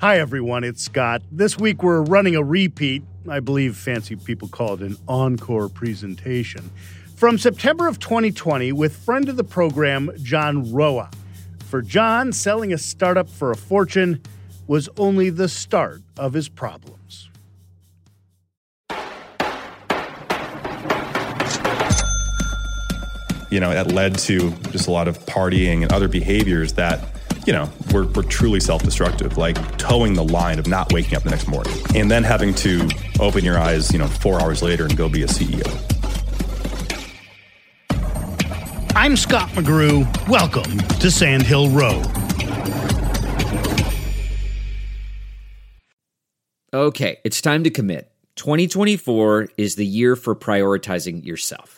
Hi, 0.00 0.20
everyone. 0.20 0.62
It's 0.62 0.84
Scott. 0.84 1.22
This 1.32 1.58
week 1.58 1.82
we're 1.82 2.02
running 2.02 2.36
a 2.36 2.42
repeat. 2.44 3.02
I 3.28 3.40
believe 3.40 3.76
fancy 3.76 4.14
people 4.14 4.46
call 4.46 4.74
it 4.74 4.80
an 4.80 4.96
encore 5.08 5.68
presentation 5.68 6.70
from 7.16 7.36
September 7.36 7.88
of 7.88 7.98
2020 7.98 8.70
with 8.70 8.96
friend 8.96 9.28
of 9.28 9.36
the 9.36 9.42
program, 9.42 10.12
John 10.22 10.72
Roa. 10.72 11.10
For 11.64 11.82
John, 11.82 12.32
selling 12.32 12.72
a 12.72 12.78
startup 12.78 13.28
for 13.28 13.50
a 13.50 13.56
fortune 13.56 14.22
was 14.68 14.88
only 14.98 15.30
the 15.30 15.48
start 15.48 16.00
of 16.16 16.32
his 16.32 16.48
problems. 16.48 17.28
You 23.50 23.58
know, 23.58 23.70
that 23.70 23.90
led 23.90 24.16
to 24.20 24.52
just 24.70 24.86
a 24.86 24.92
lot 24.92 25.08
of 25.08 25.18
partying 25.26 25.82
and 25.82 25.92
other 25.92 26.06
behaviors 26.06 26.74
that 26.74 27.17
you 27.48 27.54
know, 27.54 27.66
were, 27.94 28.04
were 28.08 28.22
truly 28.22 28.60
self 28.60 28.82
destructive, 28.82 29.38
like 29.38 29.56
toeing 29.78 30.12
the 30.12 30.22
line 30.22 30.58
of 30.58 30.66
not 30.66 30.92
waking 30.92 31.16
up 31.16 31.22
the 31.22 31.30
next 31.30 31.48
morning 31.48 31.72
and 31.94 32.10
then 32.10 32.22
having 32.22 32.52
to 32.52 32.86
open 33.20 33.42
your 33.42 33.58
eyes, 33.58 33.90
you 33.90 33.98
know, 33.98 34.06
four 34.06 34.38
hours 34.38 34.60
later 34.60 34.84
and 34.84 34.94
go 34.98 35.08
be 35.08 35.22
a 35.22 35.26
CEO. 35.26 35.66
I'm 38.94 39.16
Scott 39.16 39.48
McGrew. 39.52 40.28
Welcome 40.28 40.76
to 40.98 41.10
Sandhill 41.10 41.70
Road. 41.70 42.04
Okay, 46.74 47.16
it's 47.24 47.40
time 47.40 47.64
to 47.64 47.70
commit. 47.70 48.12
2024 48.36 49.48
is 49.56 49.76
the 49.76 49.86
year 49.86 50.16
for 50.16 50.36
prioritizing 50.36 51.24
yourself. 51.24 51.77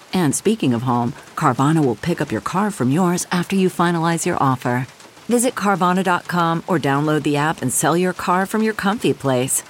And 0.13 0.35
speaking 0.35 0.73
of 0.73 0.83
home, 0.83 1.13
Carvana 1.35 1.83
will 1.83 1.95
pick 1.95 2.21
up 2.21 2.31
your 2.31 2.41
car 2.41 2.71
from 2.71 2.91
yours 2.91 3.27
after 3.31 3.55
you 3.55 3.69
finalize 3.69 4.25
your 4.25 4.41
offer. 4.41 4.87
Visit 5.27 5.55
Carvana.com 5.55 6.63
or 6.67 6.79
download 6.79 7.23
the 7.23 7.37
app 7.37 7.61
and 7.61 7.71
sell 7.71 7.95
your 7.95 8.13
car 8.13 8.45
from 8.45 8.63
your 8.63 8.73
comfy 8.73 9.13
place. 9.13 9.63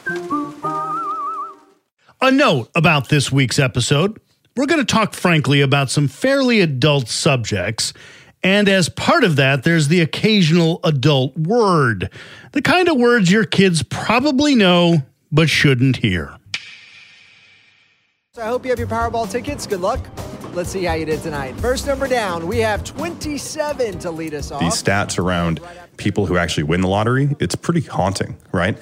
A 2.19 2.31
note 2.31 2.69
about 2.75 3.09
this 3.09 3.31
week's 3.31 3.59
episode 3.59 4.19
we're 4.55 4.65
going 4.65 4.85
to 4.85 4.93
talk 4.93 5.13
frankly 5.13 5.61
about 5.61 5.89
some 5.89 6.07
fairly 6.07 6.59
adult 6.61 7.07
subjects. 7.07 7.93
And 8.43 8.67
as 8.67 8.89
part 8.89 9.23
of 9.23 9.35
that, 9.37 9.63
there's 9.63 9.87
the 9.87 10.01
occasional 10.01 10.79
adult 10.83 11.37
word, 11.37 12.09
the 12.51 12.61
kind 12.61 12.89
of 12.89 12.97
words 12.97 13.31
your 13.31 13.45
kids 13.45 13.83
probably 13.83 14.55
know 14.55 15.03
but 15.31 15.49
shouldn't 15.49 15.97
hear. 15.97 16.35
So 18.33 18.41
I 18.41 18.47
hope 18.47 18.65
you 18.65 18.71
have 18.71 18.79
your 18.79 18.87
Powerball 18.87 19.29
tickets. 19.29 19.67
Good 19.67 19.81
luck. 19.81 20.05
Let's 20.53 20.69
see 20.69 20.83
how 20.83 20.95
you 20.95 21.05
did 21.05 21.21
tonight. 21.21 21.57
First 21.61 21.87
number 21.87 22.09
down, 22.09 22.45
we 22.45 22.59
have 22.59 22.83
27 22.83 23.99
to 23.99 24.11
lead 24.11 24.33
us 24.33 24.51
off. 24.51 24.59
These 24.59 24.83
stats 24.83 25.17
around 25.17 25.61
people 25.95 26.25
who 26.25 26.37
actually 26.37 26.63
win 26.63 26.81
the 26.81 26.89
lottery, 26.89 27.35
it's 27.39 27.55
pretty 27.55 27.81
haunting, 27.81 28.35
right? 28.51 28.77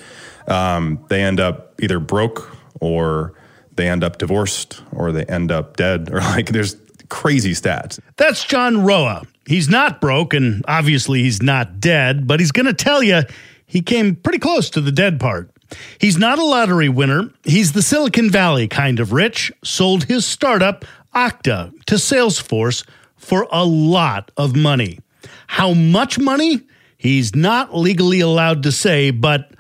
Um, 0.48 1.06
they 1.10 1.22
end 1.22 1.40
up 1.40 1.80
either 1.80 2.00
broke 2.00 2.58
or 2.80 3.34
they 3.76 3.88
end 3.88 4.04
up 4.04 4.18
divorced 4.18 4.82
or 4.92 5.12
they 5.12 5.26
end 5.26 5.52
up 5.52 5.78
dead 5.78 6.10
or 6.12 6.20
like 6.22 6.48
there's 6.48 6.76
crazy 7.08 7.52
stats. 7.52 8.00
That's 8.18 8.44
John 8.44 8.84
Roa. 8.84 9.24
He's 9.46 9.70
not 9.70 10.02
broke 10.02 10.34
and 10.34 10.66
obviously 10.68 11.22
he's 11.22 11.42
not 11.42 11.80
dead, 11.80 12.26
but 12.26 12.40
he's 12.40 12.52
going 12.52 12.66
to 12.66 12.74
tell 12.74 13.04
you 13.04 13.22
he 13.68 13.82
came 13.82 14.16
pretty 14.16 14.40
close 14.40 14.72
to 14.72 14.82
the 14.82 14.92
dead 14.92 15.20
part. 15.20 15.52
He's 16.00 16.18
not 16.18 16.40
a 16.40 16.44
lottery 16.44 16.90
winner. 16.90 17.30
He's 17.44 17.74
the 17.74 17.84
Silicon 17.84 18.32
Valley 18.32 18.68
kind 18.68 19.00
of 19.00 19.14
rich, 19.14 19.52
sold 19.64 20.06
his 20.06 20.26
startup 20.26 20.84
Akta 21.14 21.72
to 21.86 21.96
Salesforce 21.96 22.86
for 23.18 23.48
a 23.52 23.66
lot 23.66 24.32
of 24.38 24.56
money. 24.56 25.00
How 25.48 25.74
much 25.74 26.20
money? 26.20 26.62
He's 26.98 27.36
not 27.36 27.76
legally 27.76 28.20
allowed 28.20 28.64
to 28.64 28.72
say, 28.72 29.12
but 29.12 29.52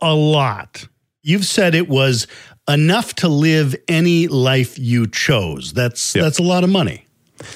a 0.00 0.14
lot. 0.14 0.88
You've 1.22 1.44
said 1.44 1.74
it 1.74 1.88
was 1.88 2.26
enough 2.68 3.14
to 3.16 3.28
live 3.28 3.74
any 3.88 4.28
life 4.28 4.78
you 4.78 5.06
chose. 5.06 5.72
That's 5.72 6.14
yep. 6.14 6.24
that's 6.24 6.38
a 6.38 6.42
lot 6.42 6.64
of 6.64 6.70
money. 6.70 7.06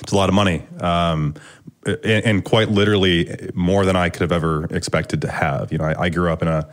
It's 0.00 0.12
a 0.12 0.16
lot 0.16 0.28
of 0.28 0.34
money, 0.34 0.62
um, 0.80 1.34
and, 1.84 2.24
and, 2.24 2.44
quite 2.44 2.68
literally 2.68 3.50
more 3.52 3.84
than 3.84 3.96
I 3.96 4.10
could 4.10 4.20
have 4.20 4.30
ever 4.30 4.66
expected 4.66 5.22
to 5.22 5.30
have. 5.30 5.72
You 5.72 5.78
know, 5.78 5.84
I, 5.84 6.02
I 6.04 6.08
grew 6.08 6.30
up 6.30 6.40
in 6.40 6.48
a 6.48 6.68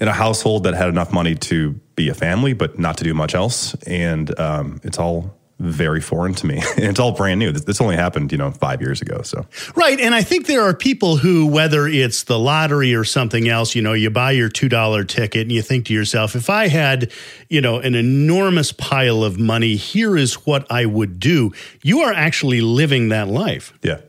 in 0.00 0.08
a 0.08 0.12
household 0.12 0.64
that 0.64 0.74
had 0.74 0.88
enough 0.88 1.12
money 1.12 1.34
to 1.34 1.72
be 1.96 2.08
a 2.08 2.14
family, 2.14 2.54
but 2.54 2.78
not 2.78 2.96
to 2.98 3.04
do 3.04 3.12
much 3.14 3.34
else, 3.34 3.74
and 3.84 4.38
um, 4.38 4.80
it's 4.84 4.98
all 4.98 5.36
very 5.58 6.00
foreign 6.00 6.34
to 6.34 6.46
me. 6.46 6.56
and 6.76 6.84
it's 6.84 7.00
all 7.00 7.12
brand 7.12 7.38
new. 7.38 7.50
This, 7.50 7.64
this, 7.64 7.80
only 7.80 7.96
happened, 7.96 8.30
you 8.32 8.38
know, 8.38 8.50
five 8.50 8.80
years 8.80 9.00
ago. 9.00 9.22
So 9.22 9.46
right, 9.74 9.98
and 9.98 10.14
I 10.14 10.22
think 10.22 10.46
there 10.46 10.62
are 10.62 10.74
people 10.74 11.16
who, 11.16 11.46
whether 11.46 11.86
it's 11.86 12.24
the 12.24 12.38
lottery 12.38 12.94
or 12.94 13.04
something 13.04 13.48
else, 13.48 13.74
you 13.74 13.82
know, 13.82 13.94
you 13.94 14.10
buy 14.10 14.32
your 14.32 14.48
two 14.48 14.68
dollar 14.68 15.04
ticket 15.04 15.42
and 15.42 15.52
you 15.52 15.62
think 15.62 15.86
to 15.86 15.94
yourself, 15.94 16.36
if 16.36 16.50
I 16.50 16.68
had, 16.68 17.10
you 17.48 17.60
know, 17.60 17.78
an 17.78 17.94
enormous 17.94 18.72
pile 18.72 19.24
of 19.24 19.38
money, 19.38 19.76
here 19.76 20.16
is 20.16 20.34
what 20.46 20.70
I 20.70 20.84
would 20.84 21.18
do. 21.18 21.52
You 21.82 22.00
are 22.00 22.12
actually 22.12 22.60
living 22.60 23.08
that 23.08 23.28
life. 23.28 23.72
Yeah, 23.82 24.00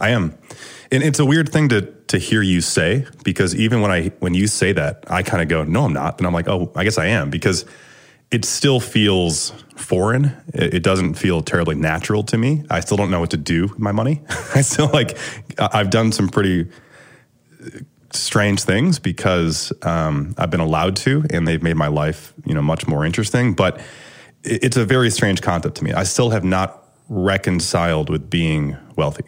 I 0.00 0.10
am, 0.10 0.38
and 0.92 1.02
it's 1.02 1.18
a 1.18 1.24
weird 1.24 1.48
thing 1.48 1.70
to 1.70 1.82
to 2.08 2.18
hear 2.18 2.40
you 2.40 2.60
say 2.60 3.06
because 3.24 3.54
even 3.54 3.80
when 3.80 3.90
I 3.90 4.08
when 4.20 4.34
you 4.34 4.46
say 4.46 4.72
that, 4.72 5.04
I 5.08 5.22
kind 5.22 5.42
of 5.42 5.48
go, 5.48 5.64
no, 5.64 5.84
I'm 5.84 5.92
not, 5.92 6.18
and 6.18 6.26
I'm 6.26 6.32
like, 6.32 6.48
oh, 6.48 6.70
I 6.76 6.84
guess 6.84 6.98
I 6.98 7.06
am 7.06 7.30
because 7.30 7.64
it 8.30 8.44
still 8.44 8.80
feels 8.80 9.50
foreign. 9.76 10.36
It, 10.52 10.82
doesn't 10.82 11.14
feel 11.14 11.40
terribly 11.40 11.76
natural 11.76 12.22
to 12.24 12.36
me. 12.36 12.64
I 12.68 12.80
still 12.80 12.96
don't 12.96 13.10
know 13.10 13.20
what 13.20 13.30
to 13.30 13.36
do 13.36 13.68
with 13.68 13.78
my 13.78 13.92
money. 13.92 14.22
I 14.54 14.60
still 14.60 14.88
like, 14.88 15.16
I've 15.58 15.90
done 15.90 16.12
some 16.12 16.28
pretty 16.28 16.68
strange 18.12 18.62
things 18.62 18.98
because 18.98 19.72
um, 19.82 20.34
I've 20.36 20.50
been 20.50 20.60
allowed 20.60 20.96
to, 20.96 21.24
and 21.30 21.46
they've 21.46 21.62
made 21.62 21.76
my 21.76 21.88
life, 21.88 22.34
you 22.44 22.54
know, 22.54 22.62
much 22.62 22.86
more 22.86 23.04
interesting. 23.04 23.54
But 23.54 23.80
it's 24.44 24.76
a 24.76 24.84
very 24.84 25.10
strange 25.10 25.40
concept 25.40 25.76
to 25.76 25.84
me. 25.84 25.92
I 25.92 26.04
still 26.04 26.30
have 26.30 26.44
not 26.44 26.84
reconciled 27.08 28.10
with 28.10 28.28
being 28.28 28.76
wealthy. 28.96 29.24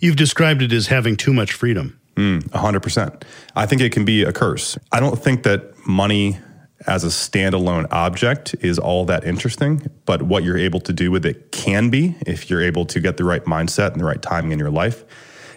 You've 0.00 0.16
described 0.16 0.62
it 0.62 0.72
as 0.72 0.86
having 0.86 1.16
too 1.16 1.32
much 1.32 1.52
freedom. 1.52 2.00
Mm, 2.16 2.42
100%. 2.50 3.22
I 3.56 3.66
think 3.66 3.82
it 3.82 3.90
can 3.90 4.04
be 4.04 4.22
a 4.22 4.32
curse. 4.32 4.78
I 4.92 5.00
don't 5.00 5.18
think 5.18 5.42
that 5.42 5.86
money 5.86 6.38
as 6.86 7.04
a 7.04 7.08
standalone 7.08 7.86
object 7.90 8.54
is 8.60 8.78
all 8.78 9.04
that 9.06 9.24
interesting, 9.24 9.90
but 10.04 10.22
what 10.22 10.44
you're 10.44 10.58
able 10.58 10.80
to 10.80 10.92
do 10.92 11.10
with 11.10 11.24
it 11.24 11.50
can 11.50 11.90
be 11.90 12.14
if 12.26 12.50
you're 12.50 12.62
able 12.62 12.84
to 12.86 13.00
get 13.00 13.16
the 13.16 13.24
right 13.24 13.44
mindset 13.44 13.92
and 13.92 14.00
the 14.00 14.04
right 14.04 14.20
timing 14.20 14.52
in 14.52 14.58
your 14.58 14.70
life. 14.70 15.04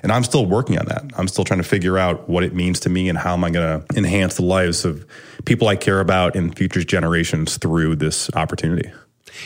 And 0.03 0.11
I'm 0.11 0.23
still 0.23 0.45
working 0.45 0.77
on 0.77 0.85
that. 0.85 1.03
I'm 1.17 1.27
still 1.27 1.43
trying 1.43 1.61
to 1.61 1.67
figure 1.67 1.97
out 1.97 2.29
what 2.29 2.43
it 2.43 2.53
means 2.53 2.79
to 2.81 2.89
me 2.89 3.09
and 3.09 3.17
how 3.17 3.33
am 3.33 3.43
I 3.43 3.49
going 3.49 3.81
to 3.81 3.97
enhance 3.97 4.35
the 4.35 4.43
lives 4.43 4.85
of 4.85 5.05
people 5.45 5.67
I 5.67 5.75
care 5.75 5.99
about 5.99 6.35
in 6.35 6.51
future 6.53 6.83
generations 6.83 7.57
through 7.57 7.95
this 7.97 8.29
opportunity. 8.35 8.91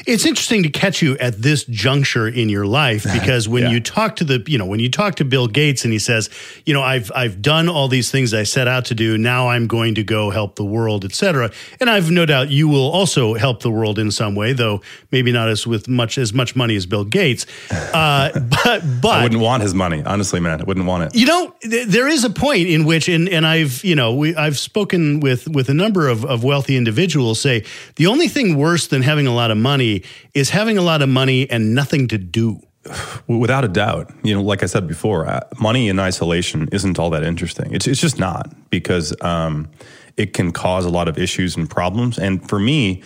It's 0.06 0.26
interesting 0.26 0.64
to 0.64 0.70
catch 0.70 1.02
you 1.02 1.18
at 1.18 1.42
this 1.42 1.64
juncture 1.66 2.28
in 2.28 2.50
your 2.50 2.66
life 2.66 3.06
because 3.14 3.48
when 3.48 3.64
yeah. 3.64 3.72
you 3.72 3.80
talk 3.80 4.16
to 4.18 4.24
the, 4.24 4.44
you 4.48 4.58
know, 4.58 4.66
when 4.66 4.80
you 4.80 4.90
talk 4.90 5.16
to 5.16 5.26
Bill 5.26 5.48
Gates 5.48 5.84
and 5.84 5.94
he 5.94 6.00
says, 6.00 6.30
you 6.66 6.74
know, 6.74 6.82
I've 6.82 7.12
I've 7.16 7.42
done 7.42 7.70
all 7.70 7.88
these 7.88 8.12
things 8.12 8.34
I 8.34 8.44
set 8.44 8.68
out 8.68 8.86
to 8.86 8.96
do. 8.96 9.18
Now 9.18 9.50
I'm 9.50 9.68
going 9.68 9.96
to 9.96 10.04
go 10.04 10.30
help 10.30 10.56
the 10.56 10.66
world, 10.66 11.06
etc. 11.06 11.52
And 11.80 11.90
I've 11.90 12.12
no 12.12 12.26
doubt 12.26 12.50
you 12.50 12.68
will 12.68 12.90
also 12.92 13.34
help 13.36 13.62
the 13.62 13.72
world 13.72 14.00
in 14.00 14.12
some 14.12 14.36
way, 14.36 14.54
though 14.54 14.82
maybe 15.12 15.32
not 15.32 15.50
as 15.50 15.68
with 15.68 15.88
much 15.88 16.18
as 16.18 16.34
much 16.34 16.56
money 16.56 16.76
as 16.76 16.86
Bill 16.86 17.06
Gates. 17.06 17.46
Uh, 17.92 18.32
but 18.40 18.82
but 19.02 19.20
I 19.20 19.24
wouldn't 19.24 19.42
want 19.42 19.64
his 19.64 19.74
money, 19.74 20.02
honestly, 20.06 20.40
man. 20.40 20.62
I 20.62 20.64
wouldn't 20.64 20.86
want 20.86 21.04
it. 21.04 21.16
You 21.16 21.26
know, 21.26 21.54
th- 21.62 21.88
there 21.88 22.08
is 22.08 22.24
a 22.24 22.30
point 22.30 22.70
in 22.70 22.86
which, 22.86 23.10
and 23.10 23.28
and 23.28 23.46
I've 23.46 23.84
you 23.84 23.96
know 23.96 24.14
we 24.14 24.36
I've 24.36 24.58
spoken 24.58 25.20
with 25.20 25.48
with 25.48 25.68
a 25.68 25.74
number 25.74 26.08
of 26.08 26.24
of 26.24 26.44
wealthy 26.44 26.78
individuals 26.78 27.42
say 27.42 27.66
the 27.96 28.08
only 28.08 28.28
thing 28.28 28.56
worse 28.56 28.88
than 28.88 29.02
having 29.02 29.28
a 29.28 29.34
lot 29.34 29.52
of 29.52 29.58
money 29.58 29.71
money 29.72 30.04
is 30.34 30.50
having 30.50 30.78
a 30.78 30.82
lot 30.82 31.02
of 31.02 31.10
money 31.10 31.50
and 31.50 31.74
nothing 31.74 32.08
to 32.10 32.18
do. 32.18 32.60
Without 33.28 33.64
a 33.64 33.68
doubt, 33.68 34.12
you 34.24 34.34
know, 34.34 34.42
like 34.42 34.64
I 34.64 34.66
said 34.66 34.88
before, 34.88 35.28
uh, 35.28 35.42
money 35.60 35.88
in 35.88 36.00
isolation 36.00 36.68
isn't 36.72 36.98
all 37.00 37.12
that 37.12 37.24
interesting. 37.24 37.74
It's 37.76 37.88
it's 37.88 38.02
just 38.02 38.18
not 38.18 38.46
because 38.70 39.14
um, 39.22 39.70
it 40.18 40.34
can 40.34 40.52
cause 40.52 40.86
a 40.86 40.90
lot 40.90 41.08
of 41.08 41.18
issues 41.18 41.56
and 41.56 41.70
problems. 41.70 42.18
And 42.18 42.34
for 42.50 42.60
me, 42.60 43.04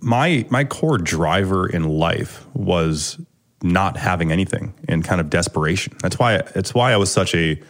my 0.00 0.46
my 0.48 0.64
core 0.64 0.98
driver 0.98 1.68
in 1.68 1.84
life 1.84 2.46
was 2.54 3.18
not 3.62 3.96
having 3.96 4.32
anything 4.32 4.74
and 4.88 5.04
kind 5.04 5.20
of 5.20 5.28
desperation. 5.28 5.92
That's 6.02 6.18
why 6.18 6.36
it's 6.54 6.72
why 6.74 6.92
I 6.92 6.96
was 6.96 7.12
such 7.12 7.34
a 7.34 7.60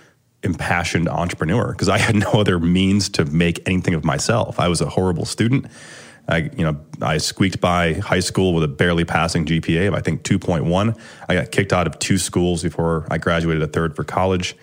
impassioned 0.45 1.09
entrepreneur 1.09 1.73
because 1.73 1.89
I 1.89 1.99
had 1.99 2.15
no 2.17 2.31
other 2.43 2.59
means 2.59 3.09
to 3.11 3.25
make 3.25 3.61
anything 3.67 3.95
of 3.95 4.05
myself. 4.05 4.61
I 4.61 4.69
was 4.69 4.81
a 4.81 4.89
horrible 4.89 5.25
student. 5.25 5.67
I, 6.29 6.51
you 6.57 6.65
know, 6.65 6.81
I 7.01 7.19
squeaked 7.19 7.61
by 7.61 7.95
high 7.95 8.21
school 8.21 8.55
with 8.55 8.65
a 8.65 8.69
barely 8.69 9.05
passing 9.05 9.45
GPA 9.45 9.89
of 9.89 9.95
I 9.95 10.01
think 10.01 10.23
2.1. 10.23 10.99
I 11.29 11.35
got 11.35 11.51
kicked 11.51 11.73
out 11.73 11.87
of 11.87 11.99
two 11.99 12.19
schools 12.19 12.63
before 12.63 13.07
I 13.11 13.19
graduated 13.19 13.63
a 13.63 13.67
third 13.67 13.97
for 13.97 14.05
college. 14.05 14.57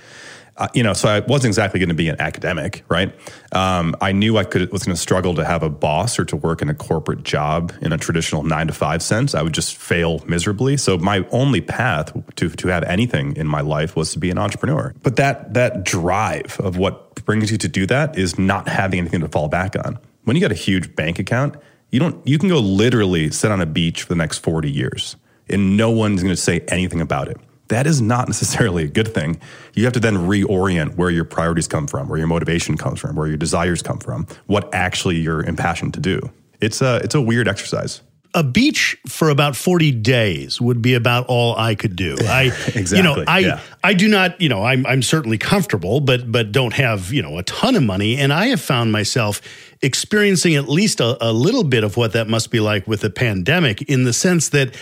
Uh, 0.60 0.68
you 0.74 0.84
know, 0.84 0.92
so 0.92 1.08
I 1.08 1.22
wasn't 1.22 1.52
exactly 1.52 1.80
going 1.80 1.90
to 1.90 1.96
be 1.96 2.10
an 2.10 2.20
academic, 2.20 2.84
right? 2.90 3.16
Um, 3.54 3.96
I 4.02 4.12
knew 4.12 4.38
I 4.38 4.44
could 4.44 4.70
was 4.74 4.84
going 4.84 4.94
to 4.94 5.02
struggle 5.02 5.36
to 5.36 5.46
have 5.46 5.64
a 5.64 5.70
boss 5.70 6.20
or 6.20 6.26
to 6.26 6.36
work 6.36 6.62
in 6.62 6.70
a 6.70 6.76
corporate 6.76 7.24
job 7.24 7.72
in 7.82 7.94
a 7.94 7.98
traditional 7.98 8.44
nine 8.44 8.68
to 8.68 8.74
five 8.74 9.02
sense. 9.02 9.34
I 9.34 9.42
would 9.42 9.54
just 9.54 9.78
fail 9.78 10.22
miserably. 10.28 10.76
So 10.76 10.98
my 10.98 11.26
only 11.32 11.62
path 11.62 12.12
to 12.36 12.50
to 12.50 12.68
have 12.68 12.84
anything 12.84 13.38
in 13.38 13.48
my 13.48 13.62
life 13.62 13.96
was 13.96 14.12
to 14.14 14.20
be 14.20 14.30
an 14.32 14.38
entrepreneur. 14.38 14.94
But 15.02 15.16
that 15.16 15.54
that 15.54 15.86
drive 15.86 16.60
of 16.60 16.78
what 16.78 17.16
brings 17.24 17.52
you 17.52 17.58
to 17.60 17.70
do 17.70 17.86
that 17.86 18.18
is 18.18 18.38
not 18.38 18.68
having 18.68 19.00
anything 19.00 19.22
to 19.22 19.30
fall 19.30 19.48
back 19.48 19.78
on. 19.86 19.98
When 20.30 20.36
you 20.36 20.42
got 20.44 20.52
a 20.52 20.56
huge 20.56 20.96
bank 20.96 21.18
account, 21.18 21.56
you 21.90 22.00
don't 22.00 22.16
you 22.26 22.38
can 22.38 22.50
go 22.50 22.60
literally 22.60 23.32
sit 23.32 23.52
on 23.52 23.62
a 23.62 23.66
beach 23.66 24.04
for 24.04 24.10
the 24.10 24.16
next 24.16 24.38
forty 24.38 24.72
years, 24.72 25.16
and 25.50 25.76
no 25.76 25.90
one's 25.90 26.22
going 26.22 26.36
to 26.36 26.40
say 26.40 26.60
anything 26.68 27.02
about 27.02 27.28
it 27.28 27.38
that 27.70 27.88
is 27.88 28.00
not 28.00 28.28
necessarily 28.34 28.84
a 28.84 28.88
good 28.88 29.12
thing. 29.12 29.40
You 29.74 29.86
have 29.86 29.94
to 29.94 30.00
then 30.00 30.18
reorient 30.18 30.98
where 30.98 31.10
your 31.10 31.26
priorities 31.26 31.68
come 31.68 31.88
from, 31.88 32.10
where 32.10 32.20
your 32.20 32.28
motivation 32.28 32.78
comes 32.78 33.00
from, 33.00 33.16
where 33.16 33.28
your 33.28 33.38
desires 33.38 33.82
come 33.82 34.00
from, 34.00 34.28
what 34.46 34.70
actually 34.72 35.18
you're 35.18 35.44
impassioned 35.44 35.94
to 35.96 36.00
do. 36.00 36.20
It's 36.62 36.80
a 36.82 36.98
it's 36.98 37.16
a 37.16 37.22
weird 37.22 37.48
exercise. 37.48 38.02
A 38.36 38.44
beach 38.44 38.96
for 39.08 39.30
about 39.30 39.56
40 39.56 39.92
days 39.92 40.62
would 40.62 40.84
be 40.84 40.94
about 40.94 41.26
all 41.26 41.56
I 41.58 41.74
could 41.74 41.96
do. 41.96 42.16
I 42.22 42.44
exactly. 42.76 42.98
You 42.98 43.04
know, 43.04 43.24
I 43.28 43.40
yeah. 43.40 43.60
I 43.84 43.96
do 43.96 44.08
not, 44.08 44.40
you 44.40 44.50
know, 44.50 44.64
I'm 44.64 44.86
I'm 44.86 45.02
certainly 45.02 45.40
comfortable, 45.40 46.00
but 46.00 46.32
but 46.32 46.52
don't 46.52 46.74
have, 46.74 47.12
you 47.12 47.24
know, 47.24 47.40
a 47.40 47.44
ton 47.44 47.76
of 47.76 47.82
money 47.82 48.18
and 48.18 48.32
I 48.32 48.48
have 48.48 48.62
found 48.62 48.92
myself 48.92 49.42
experiencing 49.82 50.56
at 50.56 50.68
least 50.68 51.00
a, 51.00 51.18
a 51.26 51.32
little 51.32 51.64
bit 51.64 51.84
of 51.84 51.98
what 51.98 52.14
that 52.14 52.28
must 52.28 52.52
be 52.52 52.60
like 52.60 52.88
with 52.88 53.02
the 53.02 53.10
pandemic 53.10 53.82
in 53.84 54.04
the 54.04 54.14
sense 54.14 54.50
that 54.50 54.76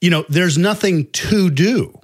you 0.00 0.10
know, 0.10 0.24
there's 0.28 0.58
nothing 0.58 1.08
to 1.12 1.48
do 1.48 1.98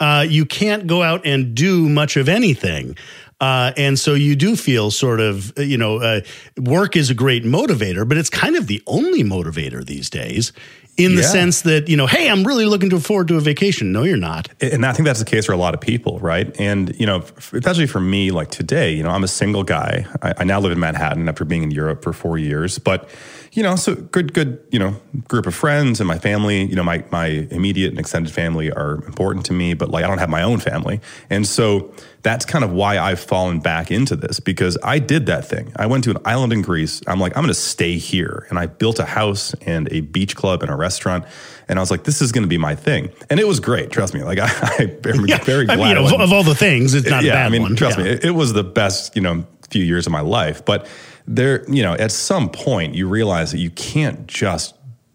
uh, 0.00 0.24
you 0.28 0.44
can't 0.44 0.86
go 0.86 1.02
out 1.02 1.24
and 1.24 1.54
do 1.54 1.88
much 1.88 2.16
of 2.16 2.28
anything. 2.28 2.96
Uh, 3.40 3.72
and 3.76 3.98
so 3.98 4.14
you 4.14 4.36
do 4.36 4.56
feel 4.56 4.90
sort 4.90 5.20
of, 5.20 5.52
you 5.58 5.76
know, 5.76 5.98
uh, 5.98 6.20
work 6.58 6.96
is 6.96 7.10
a 7.10 7.14
great 7.14 7.44
motivator, 7.44 8.08
but 8.08 8.16
it's 8.16 8.30
kind 8.30 8.56
of 8.56 8.66
the 8.66 8.82
only 8.86 9.22
motivator 9.22 9.84
these 9.84 10.08
days 10.08 10.52
in 10.96 11.16
the 11.16 11.22
sense 11.22 11.62
that, 11.62 11.88
you 11.88 11.96
know, 11.96 12.06
hey, 12.06 12.30
I'm 12.30 12.44
really 12.44 12.66
looking 12.66 12.90
to 12.90 13.00
forward 13.00 13.28
to 13.28 13.36
a 13.36 13.40
vacation. 13.40 13.92
No, 13.92 14.04
you're 14.04 14.16
not. 14.16 14.48
and 14.60 14.86
I 14.86 14.92
think 14.92 15.06
that's 15.06 15.18
the 15.18 15.24
case 15.24 15.46
for 15.46 15.52
a 15.52 15.56
lot 15.56 15.74
of 15.74 15.80
people, 15.80 16.18
right? 16.20 16.54
And 16.60 16.94
you 16.98 17.06
know, 17.06 17.24
especially 17.36 17.86
for 17.86 18.00
me, 18.00 18.30
like 18.30 18.50
today, 18.50 18.92
you 18.92 19.02
know, 19.02 19.10
I'm 19.10 19.24
a 19.24 19.28
single 19.28 19.64
guy. 19.64 20.06
I, 20.22 20.34
I 20.38 20.44
now 20.44 20.60
live 20.60 20.72
in 20.72 20.80
Manhattan 20.80 21.28
after 21.28 21.44
being 21.44 21.62
in 21.62 21.70
Europe 21.70 22.02
for 22.02 22.12
four 22.12 22.38
years, 22.38 22.78
but 22.78 23.08
you 23.54 23.62
know, 23.62 23.76
so 23.76 23.94
good, 23.94 24.34
good, 24.34 24.60
you 24.70 24.78
know, 24.78 24.96
group 25.28 25.46
of 25.46 25.54
friends 25.54 26.00
and 26.00 26.08
my 26.08 26.18
family. 26.18 26.64
You 26.64 26.74
know, 26.74 26.82
my 26.82 27.04
my 27.10 27.26
immediate 27.50 27.90
and 27.90 27.98
extended 28.00 28.32
family 28.32 28.70
are 28.72 28.94
important 29.06 29.46
to 29.46 29.52
me, 29.52 29.74
but 29.74 29.88
like 29.90 30.04
I 30.04 30.08
don't 30.08 30.18
have 30.18 30.28
my 30.28 30.42
own 30.42 30.58
family, 30.60 31.00
and 31.30 31.46
so 31.46 31.92
that's 32.22 32.44
kind 32.44 32.64
of 32.64 32.72
why 32.72 32.98
I've 32.98 33.20
fallen 33.20 33.60
back 33.60 33.90
into 33.90 34.16
this 34.16 34.40
because 34.40 34.76
I 34.82 34.98
did 34.98 35.26
that 35.26 35.46
thing. 35.46 35.72
I 35.76 35.86
went 35.86 36.04
to 36.04 36.10
an 36.10 36.18
island 36.24 36.52
in 36.52 36.62
Greece. 36.62 37.00
I'm 37.06 37.20
like, 37.20 37.36
I'm 37.36 37.42
going 37.42 37.48
to 37.54 37.60
stay 37.60 37.96
here, 37.96 38.46
and 38.50 38.58
I 38.58 38.66
built 38.66 38.98
a 38.98 39.04
house 39.04 39.54
and 39.66 39.90
a 39.92 40.00
beach 40.00 40.34
club 40.34 40.62
and 40.62 40.70
a 40.70 40.76
restaurant. 40.76 41.24
And 41.68 41.78
I 41.78 41.82
was 41.82 41.90
like, 41.90 42.04
this 42.04 42.20
is 42.20 42.32
going 42.32 42.42
to 42.44 42.48
be 42.48 42.58
my 42.58 42.74
thing. 42.74 43.10
And 43.30 43.38
it 43.40 43.46
was 43.48 43.60
great. 43.60 43.90
Trust 43.90 44.12
me. 44.14 44.22
Like, 44.22 44.38
I, 44.42 44.48
I'm 44.78 45.00
very 45.00 45.64
I 45.68 45.76
glad. 45.76 45.78
mean, 45.78 45.88
you 45.88 45.94
know, 45.94 46.24
of, 46.24 46.32
all 46.32 46.42
the 46.42 46.54
things, 46.54 46.92
it's 46.94 47.08
not 47.08 47.24
a 47.24 47.28
bad 47.28 47.46
I 47.46 47.48
mean, 47.50 47.62
one. 47.62 47.76
trust 47.76 47.98
Yeah. 47.98 48.04
me, 48.04 48.10
it, 48.10 48.24
it 48.26 48.30
was 48.32 48.52
the 48.52 48.64
best, 48.64 49.14
you 49.16 49.22
know, 49.22 49.46
few 49.70 49.84
years 49.84 50.06
of 50.06 50.12
my 50.12 50.20
life. 50.20 50.64
But 50.64 50.86
there, 51.26 51.68
you 51.70 51.82
know, 51.82 51.94
at 51.94 52.12
some 52.12 52.48
point 52.48 52.94
you 52.94 53.08
realize 53.08 53.52
that 53.52 53.58
you 53.58 53.70
can't 53.70 54.26
just 54.26 54.74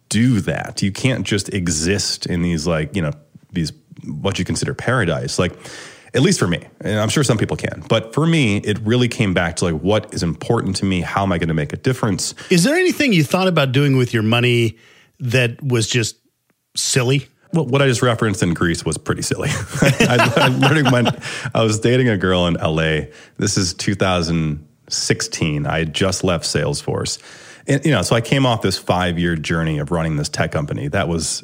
do 0.10 0.42
that. 0.42 0.82
You 0.82 0.92
can't 0.92 1.26
just 1.26 1.54
exist 1.54 2.26
in 2.26 2.42
these 2.42 2.66
like, 2.66 2.96
you 2.96 3.02
know, 3.02 3.12
these 3.52 3.72
what 4.06 4.40
you 4.40 4.46
consider 4.46 4.74
paradise. 4.74 5.40
Like, 5.40 5.54
at 6.14 6.22
least 6.22 6.40
for 6.40 6.48
me, 6.48 6.64
and 6.82 7.00
I'm 7.00 7.10
sure 7.10 7.24
some 7.24 7.38
people 7.38 7.56
can, 7.56 7.84
but 7.88 8.16
for 8.16 8.26
me, 8.26 8.58
it 8.58 8.80
really 8.80 9.08
came 9.08 9.36
back 9.36 9.58
to 9.58 9.66
like 9.66 9.82
what 9.82 10.12
is 10.12 10.24
important 10.24 10.76
to 10.78 10.86
me. 10.86 11.02
How 11.02 11.22
am 11.22 11.32
I 11.32 11.38
going 11.38 11.50
to 11.50 11.54
make 11.54 11.72
a 11.72 11.78
difference? 11.78 12.34
Is 12.50 12.64
there 12.64 12.76
anything 12.76 13.14
you 13.14 13.24
thought 13.24 13.48
about 13.48 13.72
doing 13.72 13.96
with 13.96 14.12
your 14.12 14.24
money 14.24 14.78
that 15.20 15.62
was 15.62 15.88
just 15.88 16.18
silly? 16.76 17.28
Well, 17.54 17.66
what 17.66 17.82
I 17.82 17.88
just 17.88 18.02
referenced 18.02 18.42
in 18.42 18.54
Greece 18.54 18.84
was 18.84 18.98
pretty 18.98 19.22
silly. 19.22 19.50
I, 19.52 20.32
I 20.38 20.92
went, 20.92 21.10
I 21.54 21.64
was 21.64 21.80
dating 21.80 22.10
a 22.10 22.18
girl 22.18 22.48
in 22.48 22.56
LA. 22.56 23.12
This 23.38 23.58
is 23.58 23.74
2016. 24.90 25.66
I 25.66 25.80
had 25.80 25.94
just 25.94 26.24
left 26.24 26.46
Salesforce. 26.46 27.20
And, 27.68 27.86
you 27.86 27.92
know, 27.92 28.02
so 28.02 28.16
I 28.16 28.22
came 28.22 28.46
off 28.46 28.62
this 28.62 28.78
five 28.78 29.20
year 29.20 29.36
journey 29.36 29.80
of 29.80 29.92
running 29.92 30.18
this 30.18 30.30
tech 30.30 30.52
company. 30.52 30.88
That 30.88 31.08
was, 31.08 31.44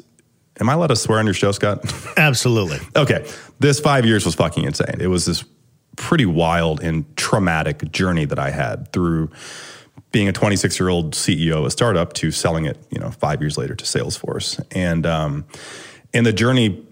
am 0.60 0.68
I 0.68 0.74
allowed 0.74 0.88
to 0.88 0.96
swear 0.96 1.18
on 1.18 1.24
your 1.24 1.34
show, 1.34 1.52
Scott? 1.52 1.84
Absolutely. 2.16 2.78
okay. 2.96 3.26
This 3.58 3.80
five 3.80 4.04
years 4.04 4.24
was 4.24 4.34
fucking 4.34 4.64
insane. 4.64 5.00
It 5.00 5.06
was 5.06 5.24
this 5.24 5.44
pretty 5.96 6.26
wild 6.26 6.80
and 6.82 7.16
traumatic 7.16 7.90
journey 7.92 8.24
that 8.26 8.38
I 8.38 8.50
had 8.50 8.92
through 8.92 9.30
being 10.12 10.28
a 10.28 10.32
26 10.32 10.78
year 10.78 10.88
old 10.88 11.14
CEO 11.14 11.58
of 11.58 11.66
a 11.66 11.70
startup 11.70 12.12
to 12.14 12.30
selling 12.30 12.66
it, 12.66 12.78
you 12.90 12.98
know, 12.98 13.10
five 13.10 13.40
years 13.40 13.56
later 13.56 13.74
to 13.74 13.84
Salesforce. 13.84 14.62
And, 14.72 15.06
um, 15.06 15.46
and 16.12 16.26
the 16.26 16.32
journey 16.32 16.86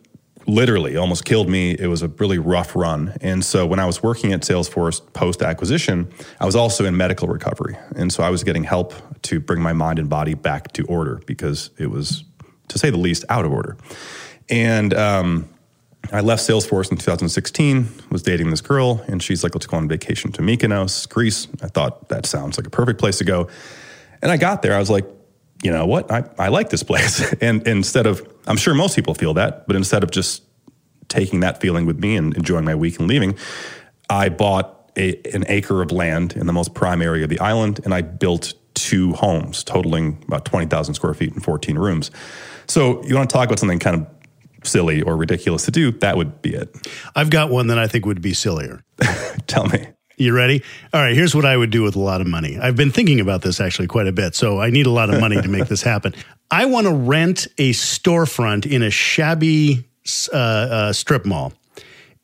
literally 0.47 0.97
almost 0.97 1.25
killed 1.25 1.49
me. 1.49 1.73
It 1.73 1.87
was 1.87 2.03
a 2.03 2.09
really 2.09 2.39
rough 2.39 2.77
run. 2.77 3.17
And 3.21 3.45
so 3.45 3.67
when 3.67 3.79
I 3.79 3.87
was 3.87 4.03
working 4.03 4.33
at 4.33 4.43
Salesforce 4.43 5.01
post 5.13 5.43
acquisition, 5.43 6.13
I 6.41 6.47
was 6.47 6.57
also 6.57 6.85
in 6.85 6.97
medical 6.97 7.29
recovery. 7.29 7.77
And 7.97 8.13
so 8.13 8.23
I 8.23 8.31
was 8.31 8.45
getting 8.45 8.65
help 8.65 8.95
to 9.23 9.41
bring 9.41 9.61
my 9.63 9.73
mind 9.73 9.99
and 9.99 10.09
body 10.09 10.35
back 10.35 10.73
to 10.73 10.85
order 10.85 11.21
because 11.27 11.71
it 11.79 11.87
was, 11.87 12.25
to 12.69 12.79
say 12.79 12.91
the 12.91 12.99
least, 12.99 13.25
out 13.29 13.45
of 13.45 13.53
order. 13.53 13.77
And, 14.49 14.93
um, 14.95 15.49
I 16.13 16.21
left 16.21 16.43
Salesforce 16.43 16.91
in 16.91 16.99
2016, 16.99 17.89
was 18.11 18.23
dating 18.23 18.51
this 18.51 18.61
girl, 18.61 19.03
and 19.09 19.23
she's 19.23 19.43
like, 19.43 19.55
let's 19.55 19.67
go 19.67 19.79
on 19.79 19.89
vacation 19.89 20.33
to 20.33 20.43
Mykonos, 20.43 21.09
Greece. 21.09 21.49
I 21.63 21.69
thought 21.69 22.09
that 22.11 22.27
sounds 22.27 22.59
like 22.59 22.67
a 22.67 22.71
perfect 22.71 23.01
place 23.01 23.19
to 23.19 23.25
go. 23.25 23.49
And 24.21 24.31
I 24.31 24.37
got 24.37 24.61
there, 24.61 24.75
I 24.75 24.79
was 24.79 24.91
like, 24.91 25.07
you 25.65 25.71
know 25.71 25.87
what? 25.87 26.13
I, 26.13 26.29
I 26.39 26.49
like 26.49 26.69
this 26.69 26.83
place. 26.83 27.33
and 27.41 27.67
instead 27.67 28.07
of, 28.07 28.25
I'm 28.47 28.59
sure 28.59 28.75
most 28.75 28.95
people 28.95 29.15
feel 29.15 29.35
that, 29.35 29.67
but 29.67 29.75
instead 29.75 30.05
of 30.05 30.11
just 30.11 30.45
taking 31.09 31.41
that 31.41 31.61
feeling 31.61 31.87
with 31.87 31.99
me 31.99 32.17
and 32.17 32.37
enjoying 32.37 32.65
my 32.65 32.75
week 32.75 32.99
and 32.99 33.09
leaving, 33.09 33.37
I 34.11 34.29
bought 34.29 34.93
a, 34.97 35.17
an 35.35 35.45
acre 35.49 35.81
of 35.83 35.91
land 35.91 36.35
in 36.35 36.47
the 36.47 36.53
most 36.53 36.75
prime 36.75 37.01
area 37.01 37.25
of 37.25 37.31
the 37.31 37.41
island 37.41 37.81
and 37.83 37.95
I 37.95 38.03
built 38.03 38.53
two 38.75 39.15
homes 39.15 39.65
totaling 39.65 40.23
about 40.27 40.45
20,000 40.45 40.95
square 40.95 41.15
feet 41.15 41.33
and 41.33 41.43
14 41.43 41.79
rooms. 41.79 42.11
So 42.67 43.03
you 43.05 43.15
want 43.15 43.31
to 43.31 43.33
talk 43.33 43.47
about 43.47 43.59
something 43.59 43.79
kind 43.79 44.03
of 44.03 44.07
silly 44.67 45.01
or 45.01 45.17
ridiculous 45.17 45.65
to 45.65 45.71
do, 45.71 45.93
that 45.93 46.17
would 46.17 46.43
be 46.43 46.55
it. 46.55 46.75
I've 47.17 47.31
got 47.31 47.51
one 47.51 47.69
that 47.69 47.79
I 47.79 47.87
think 47.87 48.05
would 48.05 48.21
be 48.21 48.35
sillier. 48.35 48.83
Tell 49.47 49.67
me. 49.67 49.94
You 50.17 50.35
ready? 50.35 50.63
All 50.93 51.01
right, 51.01 51.15
here's 51.15 51.35
what 51.35 51.45
I 51.45 51.57
would 51.57 51.71
do 51.71 51.83
with 51.83 51.97
a 51.97 52.01
lot 52.01 52.21
of 52.21 52.27
money. 52.27 52.59
I've 52.59 52.77
been 52.77 52.91
thinking 52.91 53.21
about 53.21 53.43
this 53.43 53.61
actually 53.61 53.89
quite 53.89 54.07
a 54.07 54.13
bit, 54.13 54.35
so 54.35 54.61
I 54.61 54.71
need 54.71 54.87
a 54.87 54.91
lot 54.91 55.13
of 55.13 55.21
money 55.21 55.41
to 55.41 55.49
make 55.49 55.67
this 55.67 55.83
happen. 55.83 56.15
I 56.51 56.67
want 56.67 56.87
to 56.87 56.93
rent 56.93 57.49
a 57.59 57.73
storefront 57.73 58.67
in 58.71 58.83
a 58.83 58.91
shabby 58.91 59.89
uh, 60.33 60.37
uh, 60.37 60.93
strip 60.93 61.25
mall 61.25 61.53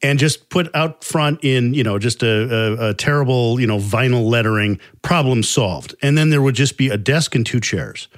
and 0.02 0.18
just 0.18 0.48
put 0.50 0.74
out 0.74 1.02
front 1.02 1.40
in, 1.42 1.74
you 1.74 1.82
know, 1.82 1.98
just 1.98 2.22
a, 2.22 2.28
a, 2.28 2.90
a 2.90 2.94
terrible, 2.94 3.60
you 3.60 3.66
know, 3.66 3.78
vinyl 3.78 4.28
lettering, 4.28 4.78
problem 5.02 5.42
solved. 5.42 5.94
And 6.00 6.16
then 6.16 6.30
there 6.30 6.42
would 6.42 6.54
just 6.54 6.78
be 6.78 6.88
a 6.88 6.96
desk 6.96 7.34
and 7.34 7.44
two 7.44 7.60
chairs. 7.60 8.08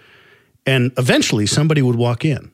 And 0.66 0.92
eventually 0.96 1.46
somebody 1.46 1.82
would 1.82 1.96
walk 1.96 2.24
in 2.24 2.52